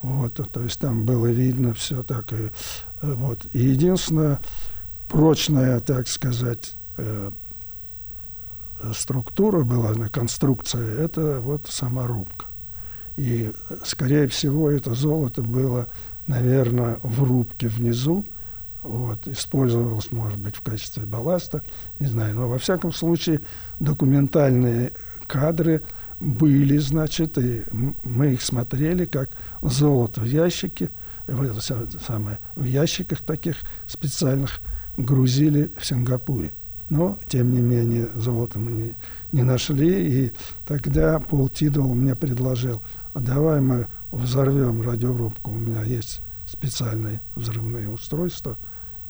[0.00, 2.32] Вот, то есть там было видно все так.
[2.32, 2.50] И, э,
[3.00, 3.46] вот.
[3.52, 4.40] и единственная
[5.08, 6.76] прочная, так сказать,
[8.94, 12.46] структура была, конструкция, это вот сама рубка.
[13.16, 13.52] И,
[13.84, 15.88] скорее всего, это золото было,
[16.26, 18.24] наверное, в рубке внизу,
[18.86, 21.62] вот, использовалось, может быть, в качестве балласта,
[21.98, 22.34] не знаю.
[22.34, 23.40] Но, во всяком случае,
[23.80, 24.92] документальные
[25.26, 25.82] кадры
[26.20, 27.64] были, значит, и
[28.04, 30.90] мы их смотрели, как золото в ящике,
[31.26, 34.60] в, самое, в ящиках таких специальных
[34.96, 36.52] грузили в Сингапуре.
[36.88, 38.94] Но, тем не менее, золото мы не,
[39.32, 40.32] не нашли, и
[40.66, 47.88] тогда Пол Тидол мне предложил, а давай мы взорвем радиорубку, у меня есть специальные взрывные
[47.88, 48.56] устройства.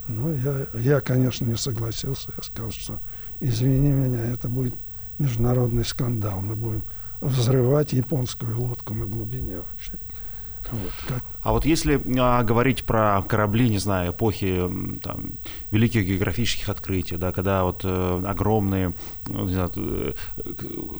[0.08, 2.32] Ну, я, я, конечно, не согласился.
[2.36, 3.00] Я сказал, что
[3.40, 4.74] извини меня, это будет
[5.18, 6.40] международный скандал.
[6.40, 6.84] Мы будем
[7.20, 9.92] взрывать японскую лодку на глубине вообще.
[10.72, 11.24] Вот, как...
[11.42, 14.68] А вот если а, говорить про корабли, не знаю, эпохи
[15.02, 15.34] там,
[15.70, 18.92] великих географических открытий, да, когда вот э, огромные
[19.28, 20.12] ну, знаю, э,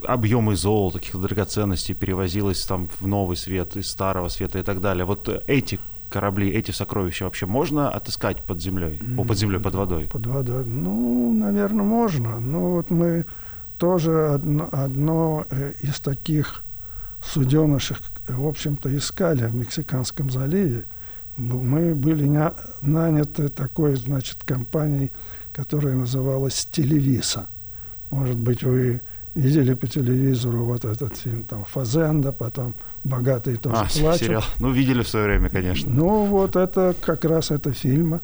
[0.05, 5.03] объемы золота, каких-то драгоценностей перевозилось там в новый свет из старого света и так далее,
[5.03, 9.27] вот эти корабли, эти сокровища вообще можно отыскать под землей, mm-hmm.
[9.27, 10.09] под землей, под водой?
[10.11, 12.39] Под водой, ну, наверное, можно.
[12.39, 13.25] Но вот мы
[13.77, 16.63] тоже одно, одно э, из таких
[17.21, 20.85] суденышек, в общем-то, искали в Мексиканском заливе.
[21.37, 22.27] Мы были
[22.81, 25.11] наняты такой, значит, компанией,
[25.53, 27.47] которая называлась «Телевиса».
[28.09, 29.01] Может быть, вы
[29.35, 34.19] видели по телевизору вот этот фильм, там, «Фазенда», потом «Богатые тоже а, плачут».
[34.19, 34.43] Сериал.
[34.59, 35.91] Ну, видели в свое время, конечно.
[35.91, 38.21] Ну, вот это как раз это фильма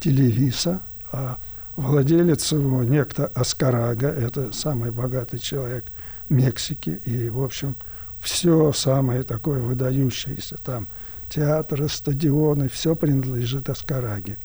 [0.00, 0.80] «Телевиса».
[1.12, 1.38] А
[1.76, 5.86] владелец его, некто Аскарага, это самый богатый человек
[6.28, 7.76] Мексики, и, в общем,
[8.18, 10.88] все самое такое выдающееся там,
[11.28, 14.38] театры, стадионы, все принадлежит Аскараге.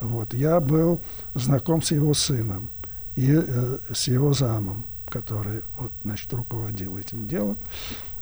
[0.00, 0.34] Вот.
[0.34, 1.00] Я был
[1.34, 2.70] знаком с его сыном
[3.16, 7.58] и э, с его замом, который вот, значит, руководил этим делом.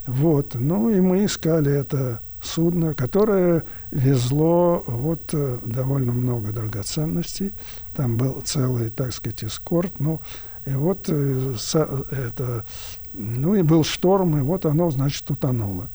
[0.07, 0.55] Вот.
[0.55, 7.53] Ну и мы искали это судно, которое везло вот э, довольно много драгоценностей.
[7.95, 9.99] Там был целый, так сказать, эскорт.
[9.99, 10.21] Ну,
[10.65, 11.55] и вот э,
[12.11, 12.65] это
[13.17, 15.89] ну и был шторм, и вот оно, значит, утонуло.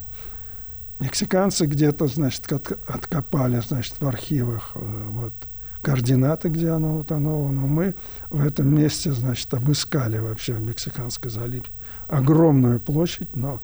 [1.00, 5.34] Мексиканцы где-то, значит, от, откопали, значит, в архивах э, вот,
[5.82, 7.50] координаты, где оно утонуло.
[7.52, 7.96] Но мы
[8.30, 11.66] в этом месте, значит, обыскали вообще в Мексиканской заливе
[12.08, 13.62] огромную площадь, но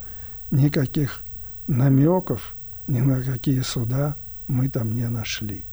[0.51, 1.21] никаких
[1.67, 2.55] намеков
[2.87, 4.15] ни на какие суда
[4.47, 5.65] мы там не нашли.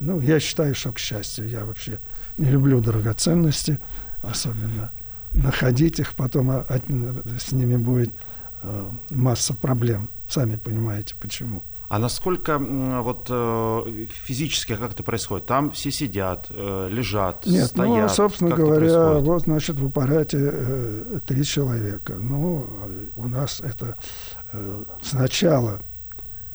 [0.00, 1.48] Ну, я считаю, что к счастью.
[1.48, 2.00] Я вообще
[2.36, 3.78] не люблю драгоценности,
[4.22, 4.90] особенно–
[5.34, 6.64] находить их, потом а,
[7.38, 8.12] с ними будет
[8.62, 10.10] э, масса проблем.
[10.28, 11.62] Сами понимаете, почему.
[11.88, 15.46] А насколько вот э, физически как это происходит?
[15.46, 18.02] Там все сидят, э, лежат, Нет, стоят.
[18.02, 22.14] ну, собственно как говоря, вот, значит, в аппарате э, три человека.
[22.14, 22.68] Ну,
[23.16, 23.96] у нас это
[25.02, 25.82] сначала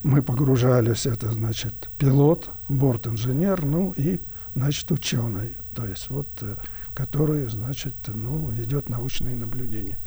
[0.02, 4.20] мы погружались, это, значит, пилот, борт-инженер, ну и,
[4.56, 5.56] значит, ученый.
[5.76, 6.28] То есть вот
[6.99, 9.97] который, значит, ну, ведет научные наблюдения.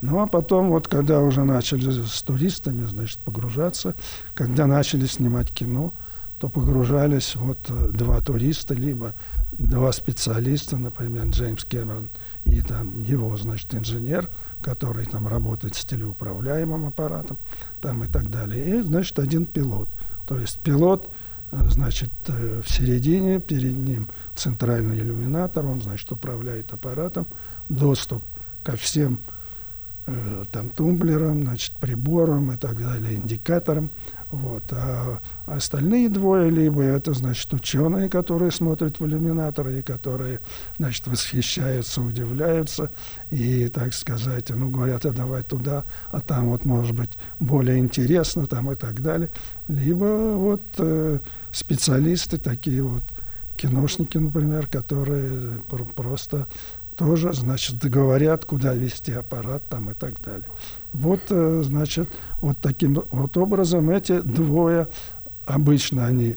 [0.00, 3.94] Ну, а потом, вот когда уже начали с туристами, значит, погружаться,
[4.34, 5.94] когда начали снимать кино,
[6.40, 9.14] то погружались вот э, два туриста, либо
[9.56, 12.08] два специалиста, например, Джеймс Кэмерон
[12.44, 14.28] и там его, значит, инженер,
[14.64, 17.38] который там работает с телеуправляемым аппаратом,
[17.80, 18.80] там и так далее.
[18.80, 19.88] И, значит, один пилот.
[20.26, 21.08] То есть пилот–
[21.52, 27.26] значит, э, в середине, перед ним центральный иллюминатор, он, значит, управляет аппаратом,
[27.68, 28.22] доступ
[28.64, 29.18] ко всем
[30.06, 33.90] э, там тумблерам, значит, приборам и так далее, индикаторам.
[34.32, 34.64] Вот.
[34.72, 40.40] А остальные двое, либо это, значит, ученые, которые смотрят в иллюминаторы и которые,
[40.78, 42.90] значит, восхищаются, удивляются
[43.30, 48.46] и, так сказать, ну, говорят, а давай туда, а там вот, может быть, более интересно
[48.46, 49.30] там и так далее.
[49.68, 51.18] Либо вот э,
[51.52, 53.04] специалисты такие вот,
[53.58, 55.60] киношники, например, которые
[55.94, 56.48] просто
[56.96, 60.46] тоже, значит, договорят, куда вести аппарат там и так далее.
[60.92, 62.08] Вот, э, значит,
[62.40, 64.88] вот таким вот образом эти двое,
[65.46, 66.36] обычно они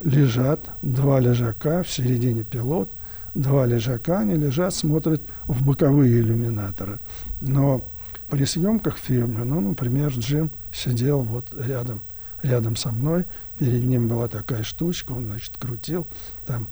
[0.00, 2.90] лежат, два лежака, в середине пилот,
[3.34, 6.98] два лежака, они лежат, смотрят в боковые иллюминаторы.
[7.40, 7.84] Но
[8.30, 12.02] при съемках фильма, ну, например, Джим сидел вот рядом,
[12.42, 13.26] рядом со мной,
[13.58, 16.06] перед ним была такая штучка, он, значит, крутил,
[16.46, 16.68] там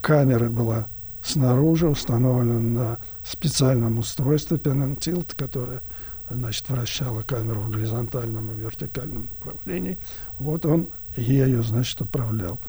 [0.00, 0.86] камера была
[1.28, 5.82] снаружи установлена на специальном устройстве Пенантилт, которое
[6.30, 9.98] значит, вращала камеру в горизонтальном и вертикальном направлении.
[10.38, 12.60] Вот он ею, значит, управлял.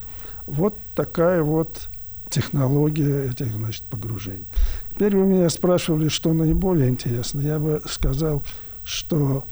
[0.46, 1.88] Вот такая вот
[2.28, 4.46] технология этих, значит, погружений.
[4.92, 7.40] Теперь вы меня спрашивали, что наиболее интересно.
[7.40, 8.44] Я бы сказал,
[8.84, 9.44] что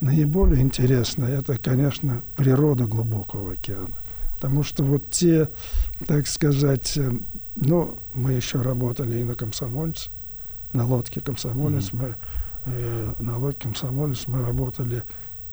[0.00, 3.98] наиболее интересно это, конечно, природа глубокого океана.
[4.34, 5.48] Потому что вот те,
[6.06, 6.98] так сказать,
[7.56, 10.10] ну, мы еще работали и на комсомольце,
[10.72, 11.96] на лодке комсомолец, mm-hmm.
[11.96, 12.16] мы
[12.66, 15.04] э, на лодке комсомолец мы работали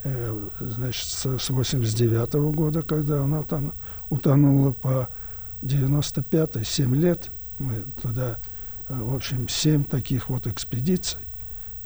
[0.03, 3.73] э, значит, с, с 89 -го года, когда она там
[4.09, 5.09] утонула по
[5.61, 7.31] 95 7 лет.
[7.59, 8.39] Мы туда,
[8.89, 11.21] э, в общем, 7 таких вот экспедиций.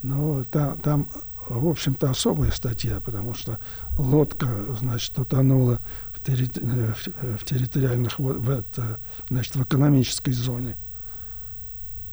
[0.01, 1.09] Но там, там
[1.49, 3.59] в общем-то, особая статья, потому что
[3.97, 4.47] лодка,
[4.79, 5.79] значит, утонула
[6.27, 10.75] в, э, в территориальных, в, это, значит, в экономической зоне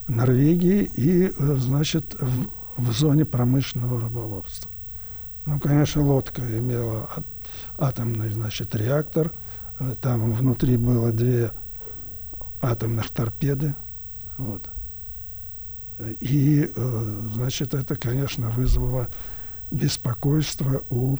[0.07, 4.71] Норвегии и, э, значит, в, в зоне промышленного рыболовства.
[5.45, 7.09] Ну, конечно, лодка имела
[7.77, 9.33] атомный, значит, реактор.
[10.01, 11.51] Там внутри было две
[12.61, 13.75] атомных торпеды.
[14.37, 14.69] Вот.
[16.21, 16.71] И,
[17.33, 19.09] значит, это, конечно, вызвало
[19.69, 21.17] беспокойство у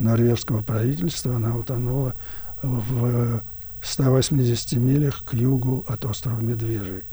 [0.00, 2.14] норвежского правительства, она утонула
[2.62, 3.42] в
[3.82, 7.04] 180 милях к югу от острова Медвежий.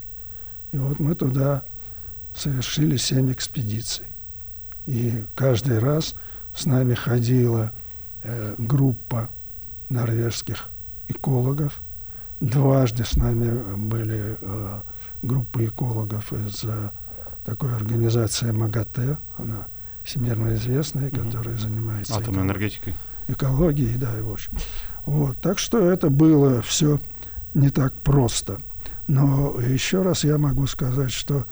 [0.71, 1.63] И вот мы туда
[2.35, 4.05] совершили семь экспедиций.
[4.85, 6.15] И каждый раз
[6.55, 7.71] с нами ходила
[8.23, 9.29] э, группа
[9.89, 10.69] норвежских
[11.07, 11.81] экологов.
[12.39, 14.81] Дважды с нами были э,
[15.21, 16.91] группы экологов из э,
[17.45, 19.17] такой организации МАГАТЭ.
[19.37, 19.67] Она
[20.07, 21.17] всемирно известная, угу.
[21.17, 22.95] которая занимается атомной энергетикой.
[23.27, 24.53] Экологией, да, и в общем.
[25.05, 25.37] Вот.
[25.41, 26.99] Так что это было все
[27.53, 28.59] не так просто.
[29.07, 31.45] Но еще раз я могу сказать, что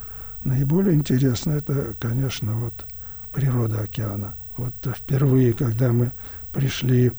[0.45, 2.85] наиболее интересно это, конечно, вот
[3.33, 4.35] природа океана.
[4.55, 6.13] Вот впервые, когда мы
[6.53, 7.11] пришли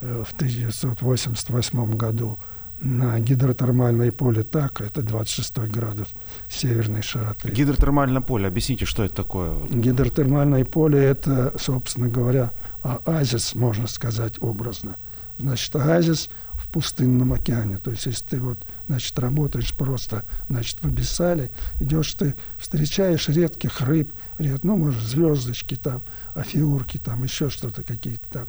[0.00, 2.38] э, в 1988 году
[2.82, 6.08] на гидротермальное поле так, это 26 градус
[6.48, 7.50] северной широты.
[7.50, 9.66] Гидротермальное поле, объясните, что это такое?
[9.68, 14.96] Гидротермальное поле– это, собственно говоря, оазис, можно сказать, образно.
[15.38, 17.78] Значит, оазис в пустынном океане.
[17.78, 23.80] То есть, если ты вот, значит, работаешь просто, значит, в Абиссале, идешь ты, встречаешь редких
[23.80, 26.02] рыб, ред, ну, может, звездочки там,
[26.34, 28.46] афиурки там, еще что-то какие-то там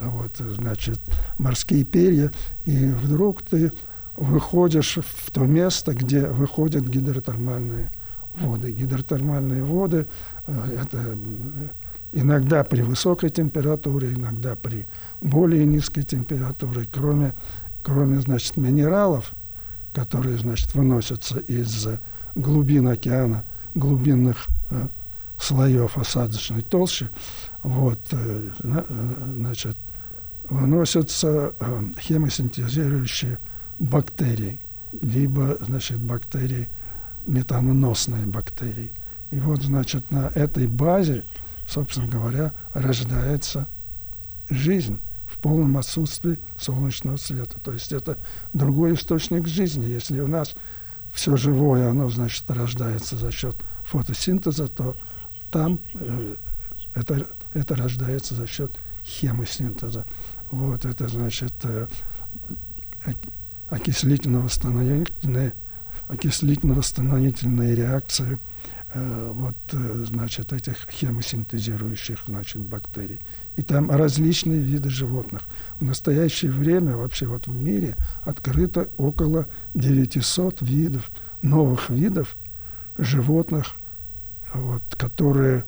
[0.00, 1.00] вот, значит,
[1.38, 2.30] морские перья,
[2.64, 3.72] и вдруг ты
[4.16, 7.90] выходишь в то место, где выходят гидротермальные
[8.36, 8.72] воды.
[8.72, 10.06] Гидротермальные воды
[10.46, 11.16] э, это э,
[12.12, 14.86] иногда при высокой температуре, иногда при
[15.20, 17.34] более низкой температуре, кроме,
[17.82, 19.32] кроме значит, минералов,
[19.92, 21.88] которые значит, выносятся из
[22.34, 24.88] глубин океана, глубинных э,
[25.38, 27.08] слоев осадочной толщи,
[27.62, 28.00] вот,
[28.62, 29.76] значит,
[30.48, 33.38] выносятся э, хемосинтезирующие
[33.78, 34.60] бактерии,
[35.00, 36.68] либо, значит, бактерии,
[37.26, 38.92] метаноносные бактерии.
[39.30, 41.24] И вот, значит, на этой базе,
[41.66, 43.66] собственно говоря, рождается
[44.48, 47.58] жизнь в полном отсутствии солнечного света.
[47.60, 48.18] То есть это
[48.52, 49.86] другой источник жизни.
[49.86, 50.54] Если у нас
[51.12, 54.96] все живое, оно, значит, рождается за счет фотосинтеза, то
[55.50, 56.36] там э,
[56.94, 58.72] это, это рождается за счет
[59.04, 60.04] хемосинтеза.
[60.50, 61.86] Вот это значит э,
[63.68, 65.52] окислительно-восстановительные
[66.08, 68.38] окислительно-восстановительные реакции
[68.94, 73.18] э, вот, э, значит, этих хемосинтезирующих значит, бактерий.
[73.56, 75.42] И там различные виды животных.
[75.80, 81.10] В настоящее время вообще вот в мире открыто около 900 видов,
[81.42, 82.36] новых видов
[82.98, 83.74] животных,
[84.54, 85.64] вот, которые,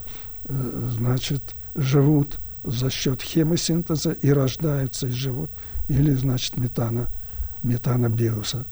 [0.46, 2.38] значит, живут
[2.70, 5.50] за счет хемосинтеза и рождаются и живут,
[5.88, 7.08] или, значит, метана,
[7.62, 8.66] метанобиоса,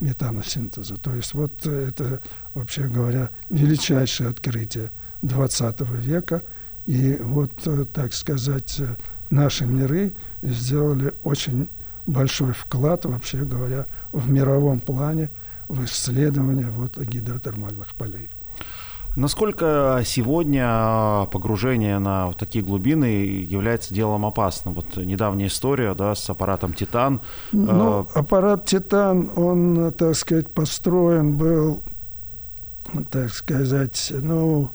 [0.00, 0.96] метаносинтеза.
[0.96, 2.20] То есть вот это,
[2.54, 4.90] вообще говоря, величайшее открытие
[5.22, 6.42] 20 века.
[6.86, 8.80] И вот, так сказать,
[9.30, 11.68] наши миры сделали очень
[12.06, 15.30] большой вклад, вообще говоря, в мировом плане
[15.68, 18.28] в исследование вот гидротермальных полей.
[19.14, 24.74] Насколько сегодня погружение на такие глубины является делом опасным?
[24.74, 27.20] Вот недавняя история да, с аппаратом «Титан».
[27.52, 31.82] Ну, э, аппарат «Титан», он, так сказать, построен был,
[33.10, 34.70] так сказать, ну,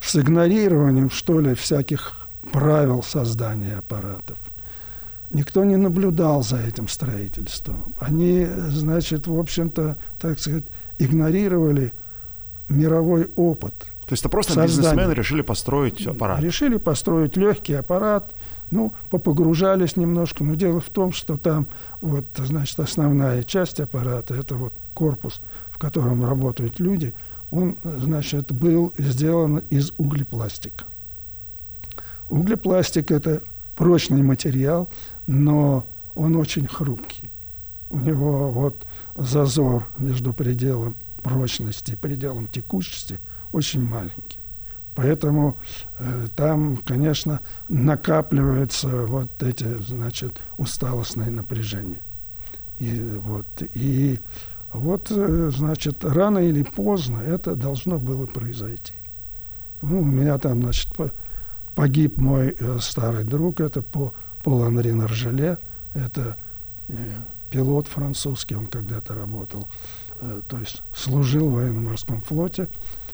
[0.00, 4.38] с игнорированием, что ли, всяких правил создания аппаратов.
[5.30, 7.94] Никто не наблюдал за этим строительством.
[8.00, 10.64] Они, значит, в общем-то, так сказать,
[10.98, 11.92] игнорировали
[12.68, 13.74] мировой опыт.
[14.06, 14.78] То есть это просто создания.
[14.78, 16.40] бизнесмены решили построить аппарат?
[16.40, 18.34] Решили построить легкий аппарат,
[18.70, 21.66] ну, попогружались немножко, но дело в том, что там
[22.00, 27.14] вот, значит, основная часть аппарата, это вот корпус, в котором работают люди,
[27.50, 30.84] он, значит, был сделан из углепластика.
[32.28, 33.42] Углепластик– это
[33.76, 34.88] прочный материал,
[35.26, 37.30] но он очень хрупкий.
[37.90, 38.86] У него вот
[39.16, 40.96] зазор между пределом
[41.26, 43.18] прочности пределом текучести
[43.52, 44.38] очень маленький.
[44.94, 45.58] Поэтому
[45.98, 52.00] э, там, конечно, накапливаются вот эти, значит, усталостные напряжения.
[52.78, 54.18] И вот, и
[54.72, 58.94] вот, э, значит, рано или поздно это должно было произойти.
[59.82, 60.92] Ну, у меня там, значит,
[61.74, 64.14] погиб мой э, старый друг, это по
[64.44, 65.58] Пол Анри Наржеле,
[65.94, 66.36] это
[66.88, 66.94] э,
[67.50, 69.68] пилот французский, он когда-то работал
[70.48, 72.68] то есть служил в военно-морском флоте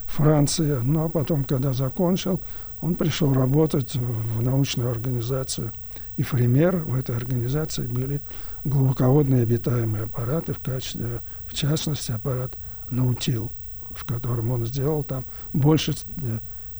[0.07, 2.43] Франции, ну а потом, когда закончил,
[2.81, 5.73] он пришел работать в научную организацию
[6.17, 6.79] Ифремер.
[6.79, 8.21] В этой организации были
[8.65, 12.57] глубоководные обитаемые аппараты, в, качестве, в частности аппарат
[12.91, 13.51] Наутил,
[13.95, 15.95] в котором он сделал там больше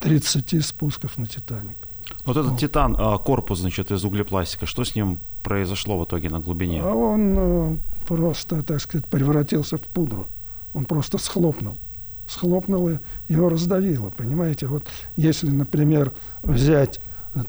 [0.01, 1.77] 30 э, спусков на Титаник.
[2.25, 6.41] Вот этот Титан, а, корпус, значит, из углепластика, что с ним произошло в итоге на
[6.41, 6.83] глубине?
[6.83, 7.77] А он э,
[8.17, 10.27] просто, так сказать, превратился в пудру.
[10.75, 11.79] Он просто схлопнул.
[12.27, 12.99] Схлопнул и
[13.29, 14.11] его раздавило.
[14.11, 14.85] Понимаете, вот
[15.17, 17.01] если, например, взять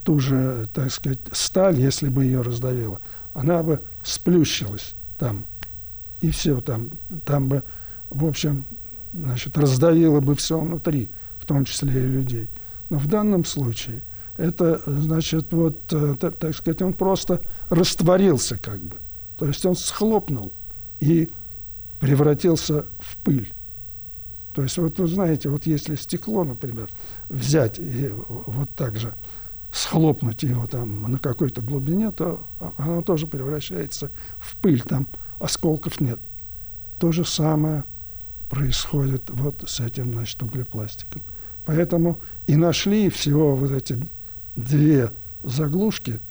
[0.05, 3.01] ту же, так сказать, сталь, если бы ее раздавило,
[3.33, 5.45] она бы сплющилась там.
[6.21, 6.91] И все там.
[7.25, 7.63] Там бы,
[8.09, 8.63] в общем,
[9.13, 11.09] значит, раздавило бы все внутри,
[11.39, 12.49] в том числе и людей.
[12.89, 14.01] Но в данном случае–
[14.37, 18.97] это, значит, вот, э, так сказать, он просто растворился как бы.
[19.43, 20.53] То есть он схлопнул
[21.01, 21.29] и
[21.99, 23.53] превратился в пыль.
[24.53, 26.89] То есть вот вы знаете, вот если стекло, например,
[27.27, 29.13] взять и вот так же
[29.69, 35.09] схлопнуть его там на какой-то глубине, то оно тоже превращается в пыль, там
[35.41, 36.19] осколков нет.
[36.97, 37.83] То же самое
[38.49, 41.21] происходит вот с этим, значит, углепластиком.
[41.65, 42.17] Поэтому
[42.47, 43.99] и нашли всего вот эти
[44.55, 45.11] две
[45.43, 46.21] заглушки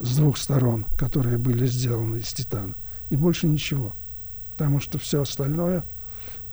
[0.00, 2.74] с двух сторон, которые были сделаны из титана,
[3.10, 3.94] и больше ничего.
[4.52, 5.84] Потому что все остальное,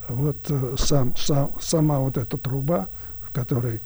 [0.07, 2.89] вот э, сам, сам, сама вот эта труба,
[3.21, 3.81] в которой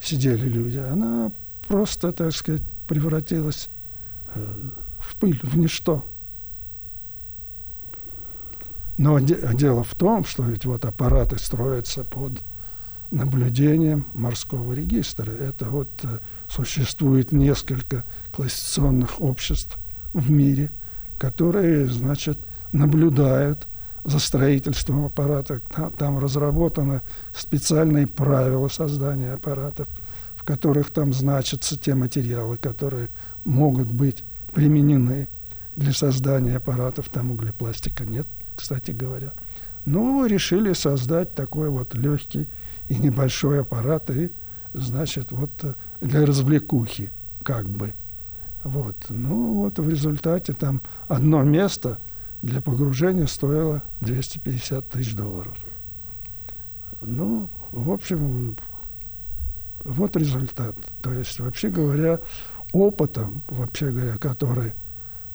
[0.00, 1.32] сидели люди, она
[1.68, 3.68] просто, так сказать, превратилась
[4.34, 4.54] э,
[4.98, 6.04] в пыль, в ничто.
[8.98, 12.42] Но де- дело в том, что ведь вот аппараты строятся под
[13.10, 15.30] наблюдением морского регистра.
[15.30, 19.78] Это вот э, существует несколько классификационных обществ
[20.12, 20.70] в мире,
[21.18, 22.38] которые, значит,
[22.72, 23.66] наблюдают
[24.04, 25.60] за строительством аппарата.
[25.74, 27.02] Там, там разработаны
[27.34, 29.88] специальные правила создания аппаратов,
[30.36, 33.08] в которых там значатся те материалы, которые
[33.44, 35.28] могут быть применены
[35.76, 37.08] для создания аппаратов.
[37.08, 39.32] Там углепластика нет, кстати говоря.
[39.84, 42.48] Ну, решили создать такой вот легкий
[42.90, 44.32] и небольшой аппарат, и,
[44.74, 47.10] значит, вот э, для развлекухи,
[47.44, 47.94] как бы.
[48.64, 48.96] Вот.
[49.08, 52.00] Ну, вот в результате там одно место
[52.42, 55.56] для погружения стоило 250 тысяч долларов.
[57.00, 58.56] Ну, в общем,
[59.84, 60.74] вот результат.
[61.00, 62.18] То есть, вообще говоря,
[62.72, 64.72] опытом, вообще говоря, который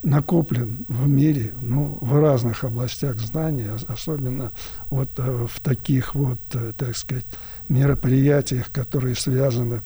[0.06, 4.52] накоплен в мире, ну, в разных областях знания, особенно
[4.88, 7.26] вот э, в таких вот, э, так сказать,
[7.68, 9.82] мероприятиях, которые связаны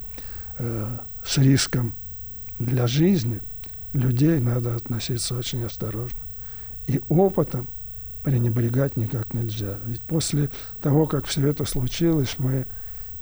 [0.58, 1.94] э, с риском
[2.58, 3.40] для жизни,
[3.94, 6.20] людей надо относиться очень осторожно.
[6.86, 7.68] И опытом
[8.22, 9.78] пренебрегать никак нельзя.
[9.86, 10.50] Ведь после
[10.82, 12.66] того, как все это случилось, мы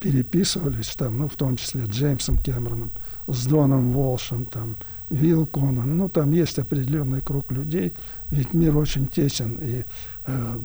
[0.01, 2.91] переписывались, там, ну, в том числе Джеймсом Кэмероном,
[3.29, 4.77] с Доном Волшем, там,
[5.11, 5.97] Вилл Конан.
[5.97, 7.95] Ну, там есть определенный круг людей,
[8.29, 9.85] ведь мир очень тесен, и
[10.27, 10.61] э,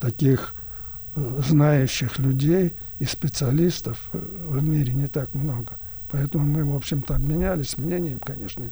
[0.00, 0.54] таких
[1.14, 5.78] э, знающих людей и специалистов э, в мире не так много.
[6.10, 8.70] Поэтому мы, в общем-то, обменялись мнением, конечно.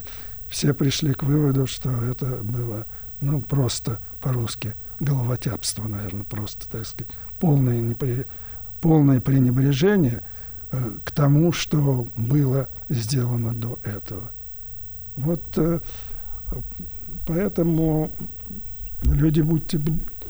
[0.48, 2.86] Все пришли к выводу, что это было,
[3.20, 8.24] ну, просто по-русски головотяпство, наверное, просто, так сказать, полное, непри...
[8.80, 10.22] полное пренебрежение
[10.70, 14.30] э, к тому, что было сделано до этого.
[15.16, 15.80] Вот э,
[17.26, 18.10] поэтому
[19.02, 19.80] люди будьте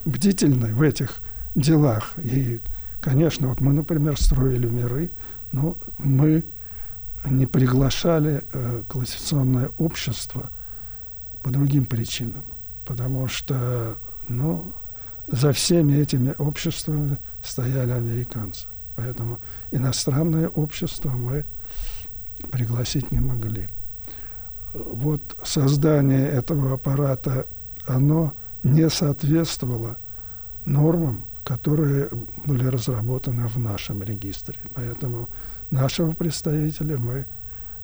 [0.04, 1.18] бдительны в этих
[1.54, 2.14] делах.
[2.18, 2.60] И,
[3.00, 5.10] конечно, вот мы, например, строили миры,
[5.52, 6.44] но мы
[7.24, 10.50] не приглашали э, классификационное общество
[11.42, 12.44] по другим причинам.
[12.84, 14.72] Потому что, ну,
[15.26, 18.68] за всеми этими обществами стояли американцы.
[18.94, 19.40] Поэтому
[19.72, 21.44] иностранное общество мы
[22.52, 23.68] пригласить не могли
[24.84, 27.46] вот создание этого аппарата,
[27.86, 29.96] оно не соответствовало
[30.64, 32.08] нормам, которые
[32.44, 34.58] были разработаны в нашем регистре.
[34.74, 35.28] Поэтому
[35.70, 37.26] нашего представителя мы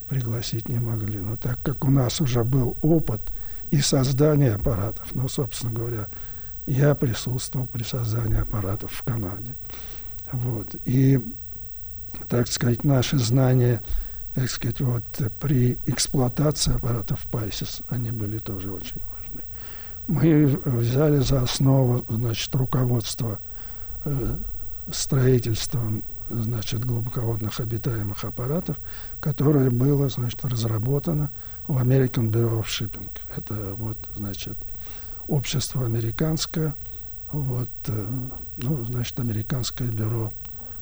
[0.07, 1.19] пригласить не могли.
[1.19, 3.21] Но так как у нас уже был опыт
[3.71, 6.07] и создания аппаратов, ну, собственно говоря,
[6.65, 9.55] я присутствовал при создании аппаратов в Канаде.
[10.31, 10.75] Вот.
[10.85, 11.25] И,
[12.27, 13.81] так сказать, наши знания
[14.33, 15.03] так сказать, вот
[15.39, 19.43] при эксплуатации аппаратов PISIS они были тоже очень важны.
[20.07, 23.39] Мы взяли за основу, значит, руководство
[24.05, 24.37] э,
[24.91, 28.77] строительством, значит, глубоководных обитаемых аппаратов,
[29.19, 31.29] которое было, значит, разработано
[31.67, 33.09] в American Bureau of Shipping.
[33.35, 34.57] Это вот, значит,
[35.27, 36.75] общество американское,
[37.31, 38.07] вот, э,
[38.57, 40.31] ну, значит, американское бюро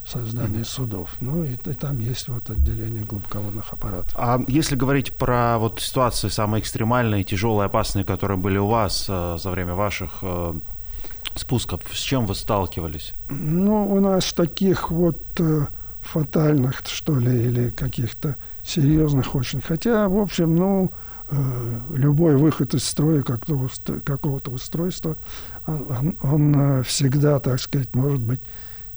[0.06, 0.64] создания mm-hmm.
[0.64, 1.10] судов.
[1.20, 4.12] Ну и, и там есть вот отделение глубоководных аппаратов.
[4.16, 9.38] А если говорить про вот ситуации самые экстремальные, тяжелые, опасные, которые были у вас э,
[9.39, 10.54] за время ваших э,
[11.36, 13.14] спусков, с чем вы сталкивались?
[13.30, 15.68] Ну, у нас таких вот э,
[16.02, 19.62] фатальных, что ли, или каких-то серьезных очень.
[19.62, 20.91] Хотя, в общем, ну,
[21.30, 25.16] э, любой выход из строя какого-то устройства,
[25.68, 28.41] он, он, э, всегда, так сказать, может быть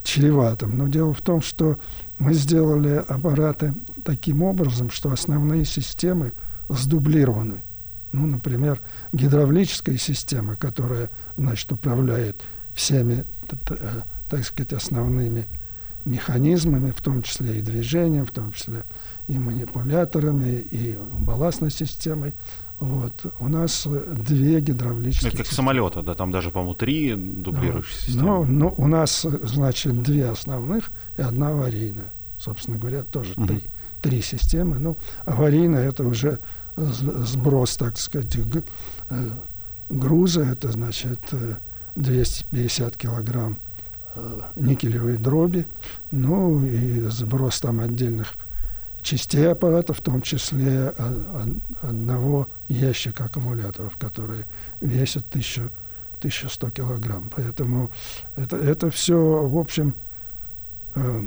[0.05, 0.79] чреватым.
[0.79, 1.79] Но дело в том, что
[2.19, 3.75] мы сделали аппараты
[4.05, 6.33] таким образом, что основные системы
[6.69, 7.63] сдублированы.
[8.13, 8.81] Ну, например,
[9.13, 12.41] гидравлическая система, которая, значит, управляет
[12.73, 14.01] всеми, э,
[14.31, 15.49] так сказать, основными
[16.05, 18.85] механизмами, в том числе и движением, в том числе
[19.27, 22.35] и манипуляторами, и балластной системой,
[22.85, 23.33] вот.
[23.41, 25.69] У нас две гидравлические Это как системы.
[25.69, 28.07] самолета, да, там даже, по-моему, три дублирующие да.
[28.07, 28.27] системы.
[28.27, 32.13] Ну, ну, у нас, значит, две основных и одна аварийная.
[32.39, 33.47] Собственно говоря, тоже угу.
[33.47, 33.63] три,
[34.03, 34.79] три системы.
[34.79, 36.41] Ну, аварийная– это уже
[36.77, 39.31] сброс, так сказать, э,
[39.89, 41.21] груза, это, значит,
[41.95, 43.61] 250 э, килограмм
[44.15, 45.67] э, никелевой дроби,
[46.11, 48.35] ну, и сброс там отдельных
[49.05, 50.93] частей аппарата, в том числе
[51.83, 54.47] одного ящика аккумуляторов, которые
[54.81, 55.71] весят 1000,
[56.19, 57.31] 1100 килограмм.
[57.37, 57.91] Поэтому
[58.35, 59.95] это, это все, в общем,
[60.95, 61.23] э,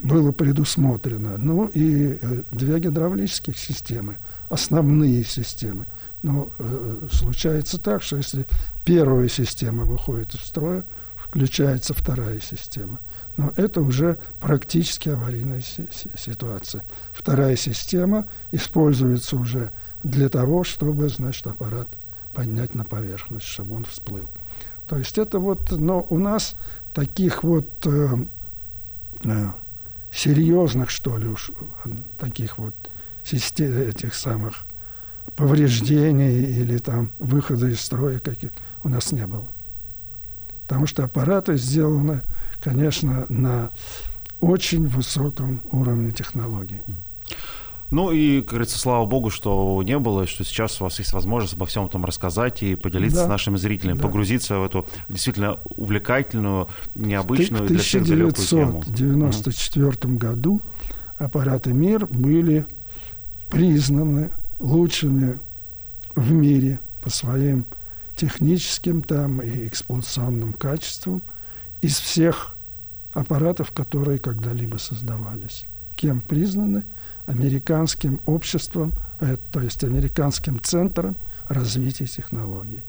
[0.00, 1.38] было предусмотрено.
[1.38, 4.18] Ну и э, две гидравлических системы,
[4.50, 5.86] основные системы.
[6.22, 8.46] Но э, случается так, что если
[8.84, 10.84] первая система выходит из строя,
[11.16, 13.00] включается вторая система–
[13.36, 16.84] но это уже практически аварийная ситуация.
[17.12, 19.72] Вторая система используется уже
[20.02, 21.88] для того, чтобы, значит, аппарат
[22.34, 24.28] поднять на поверхность, чтобы он всплыл.
[24.86, 26.54] То есть это вот, но у нас
[26.92, 28.26] таких вот э,
[29.24, 29.46] э,
[30.12, 31.50] серьезных, что ли, уж
[32.18, 32.74] таких вот
[33.22, 34.66] систем, этих самых
[35.36, 38.50] повреждений или там выхода из строя каких
[38.82, 39.48] у нас не было.
[40.62, 42.22] Потому что аппараты сделаны
[42.62, 43.70] конечно, на
[44.40, 46.82] очень высоком уровне технологий.
[47.90, 51.54] Ну и, как говорится, слава богу, что не было, что сейчас у вас есть возможность
[51.54, 53.26] обо всем этом рассказать и поделиться да.
[53.26, 54.02] с нашими зрителями, да.
[54.04, 58.80] погрузиться в эту действительно увлекательную, необычную для всех далекую тему.
[58.80, 60.62] В 1994 году
[61.18, 62.64] аппараты МИР были
[63.50, 65.38] признаны лучшими
[66.16, 67.66] в мире по своим
[68.16, 71.22] техническим там и эксплуатационным качествам
[71.82, 72.56] из всех
[73.12, 75.66] аппаратов, которые когда-либо создавались.
[75.96, 76.84] Кем признаны?
[77.26, 81.16] Американским обществом, э, то есть Американским центром
[81.48, 82.80] развития технологий.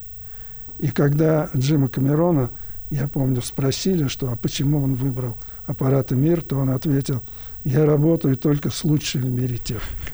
[0.80, 2.50] И когда Джима Камерона
[2.90, 7.24] я помню, спросили, что, а почему он выбрал аппараты МИР, то он ответил,
[7.64, 10.14] я работаю только с лучшими в мире техниками.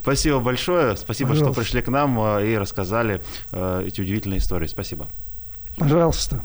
[0.00, 0.96] Спасибо большое.
[0.96, 1.52] Спасибо, Пожалуйста.
[1.52, 3.22] что пришли к нам э, и рассказали
[3.52, 4.66] э, эти удивительные истории.
[4.66, 5.08] Спасибо.
[5.76, 6.44] Пожалуйста.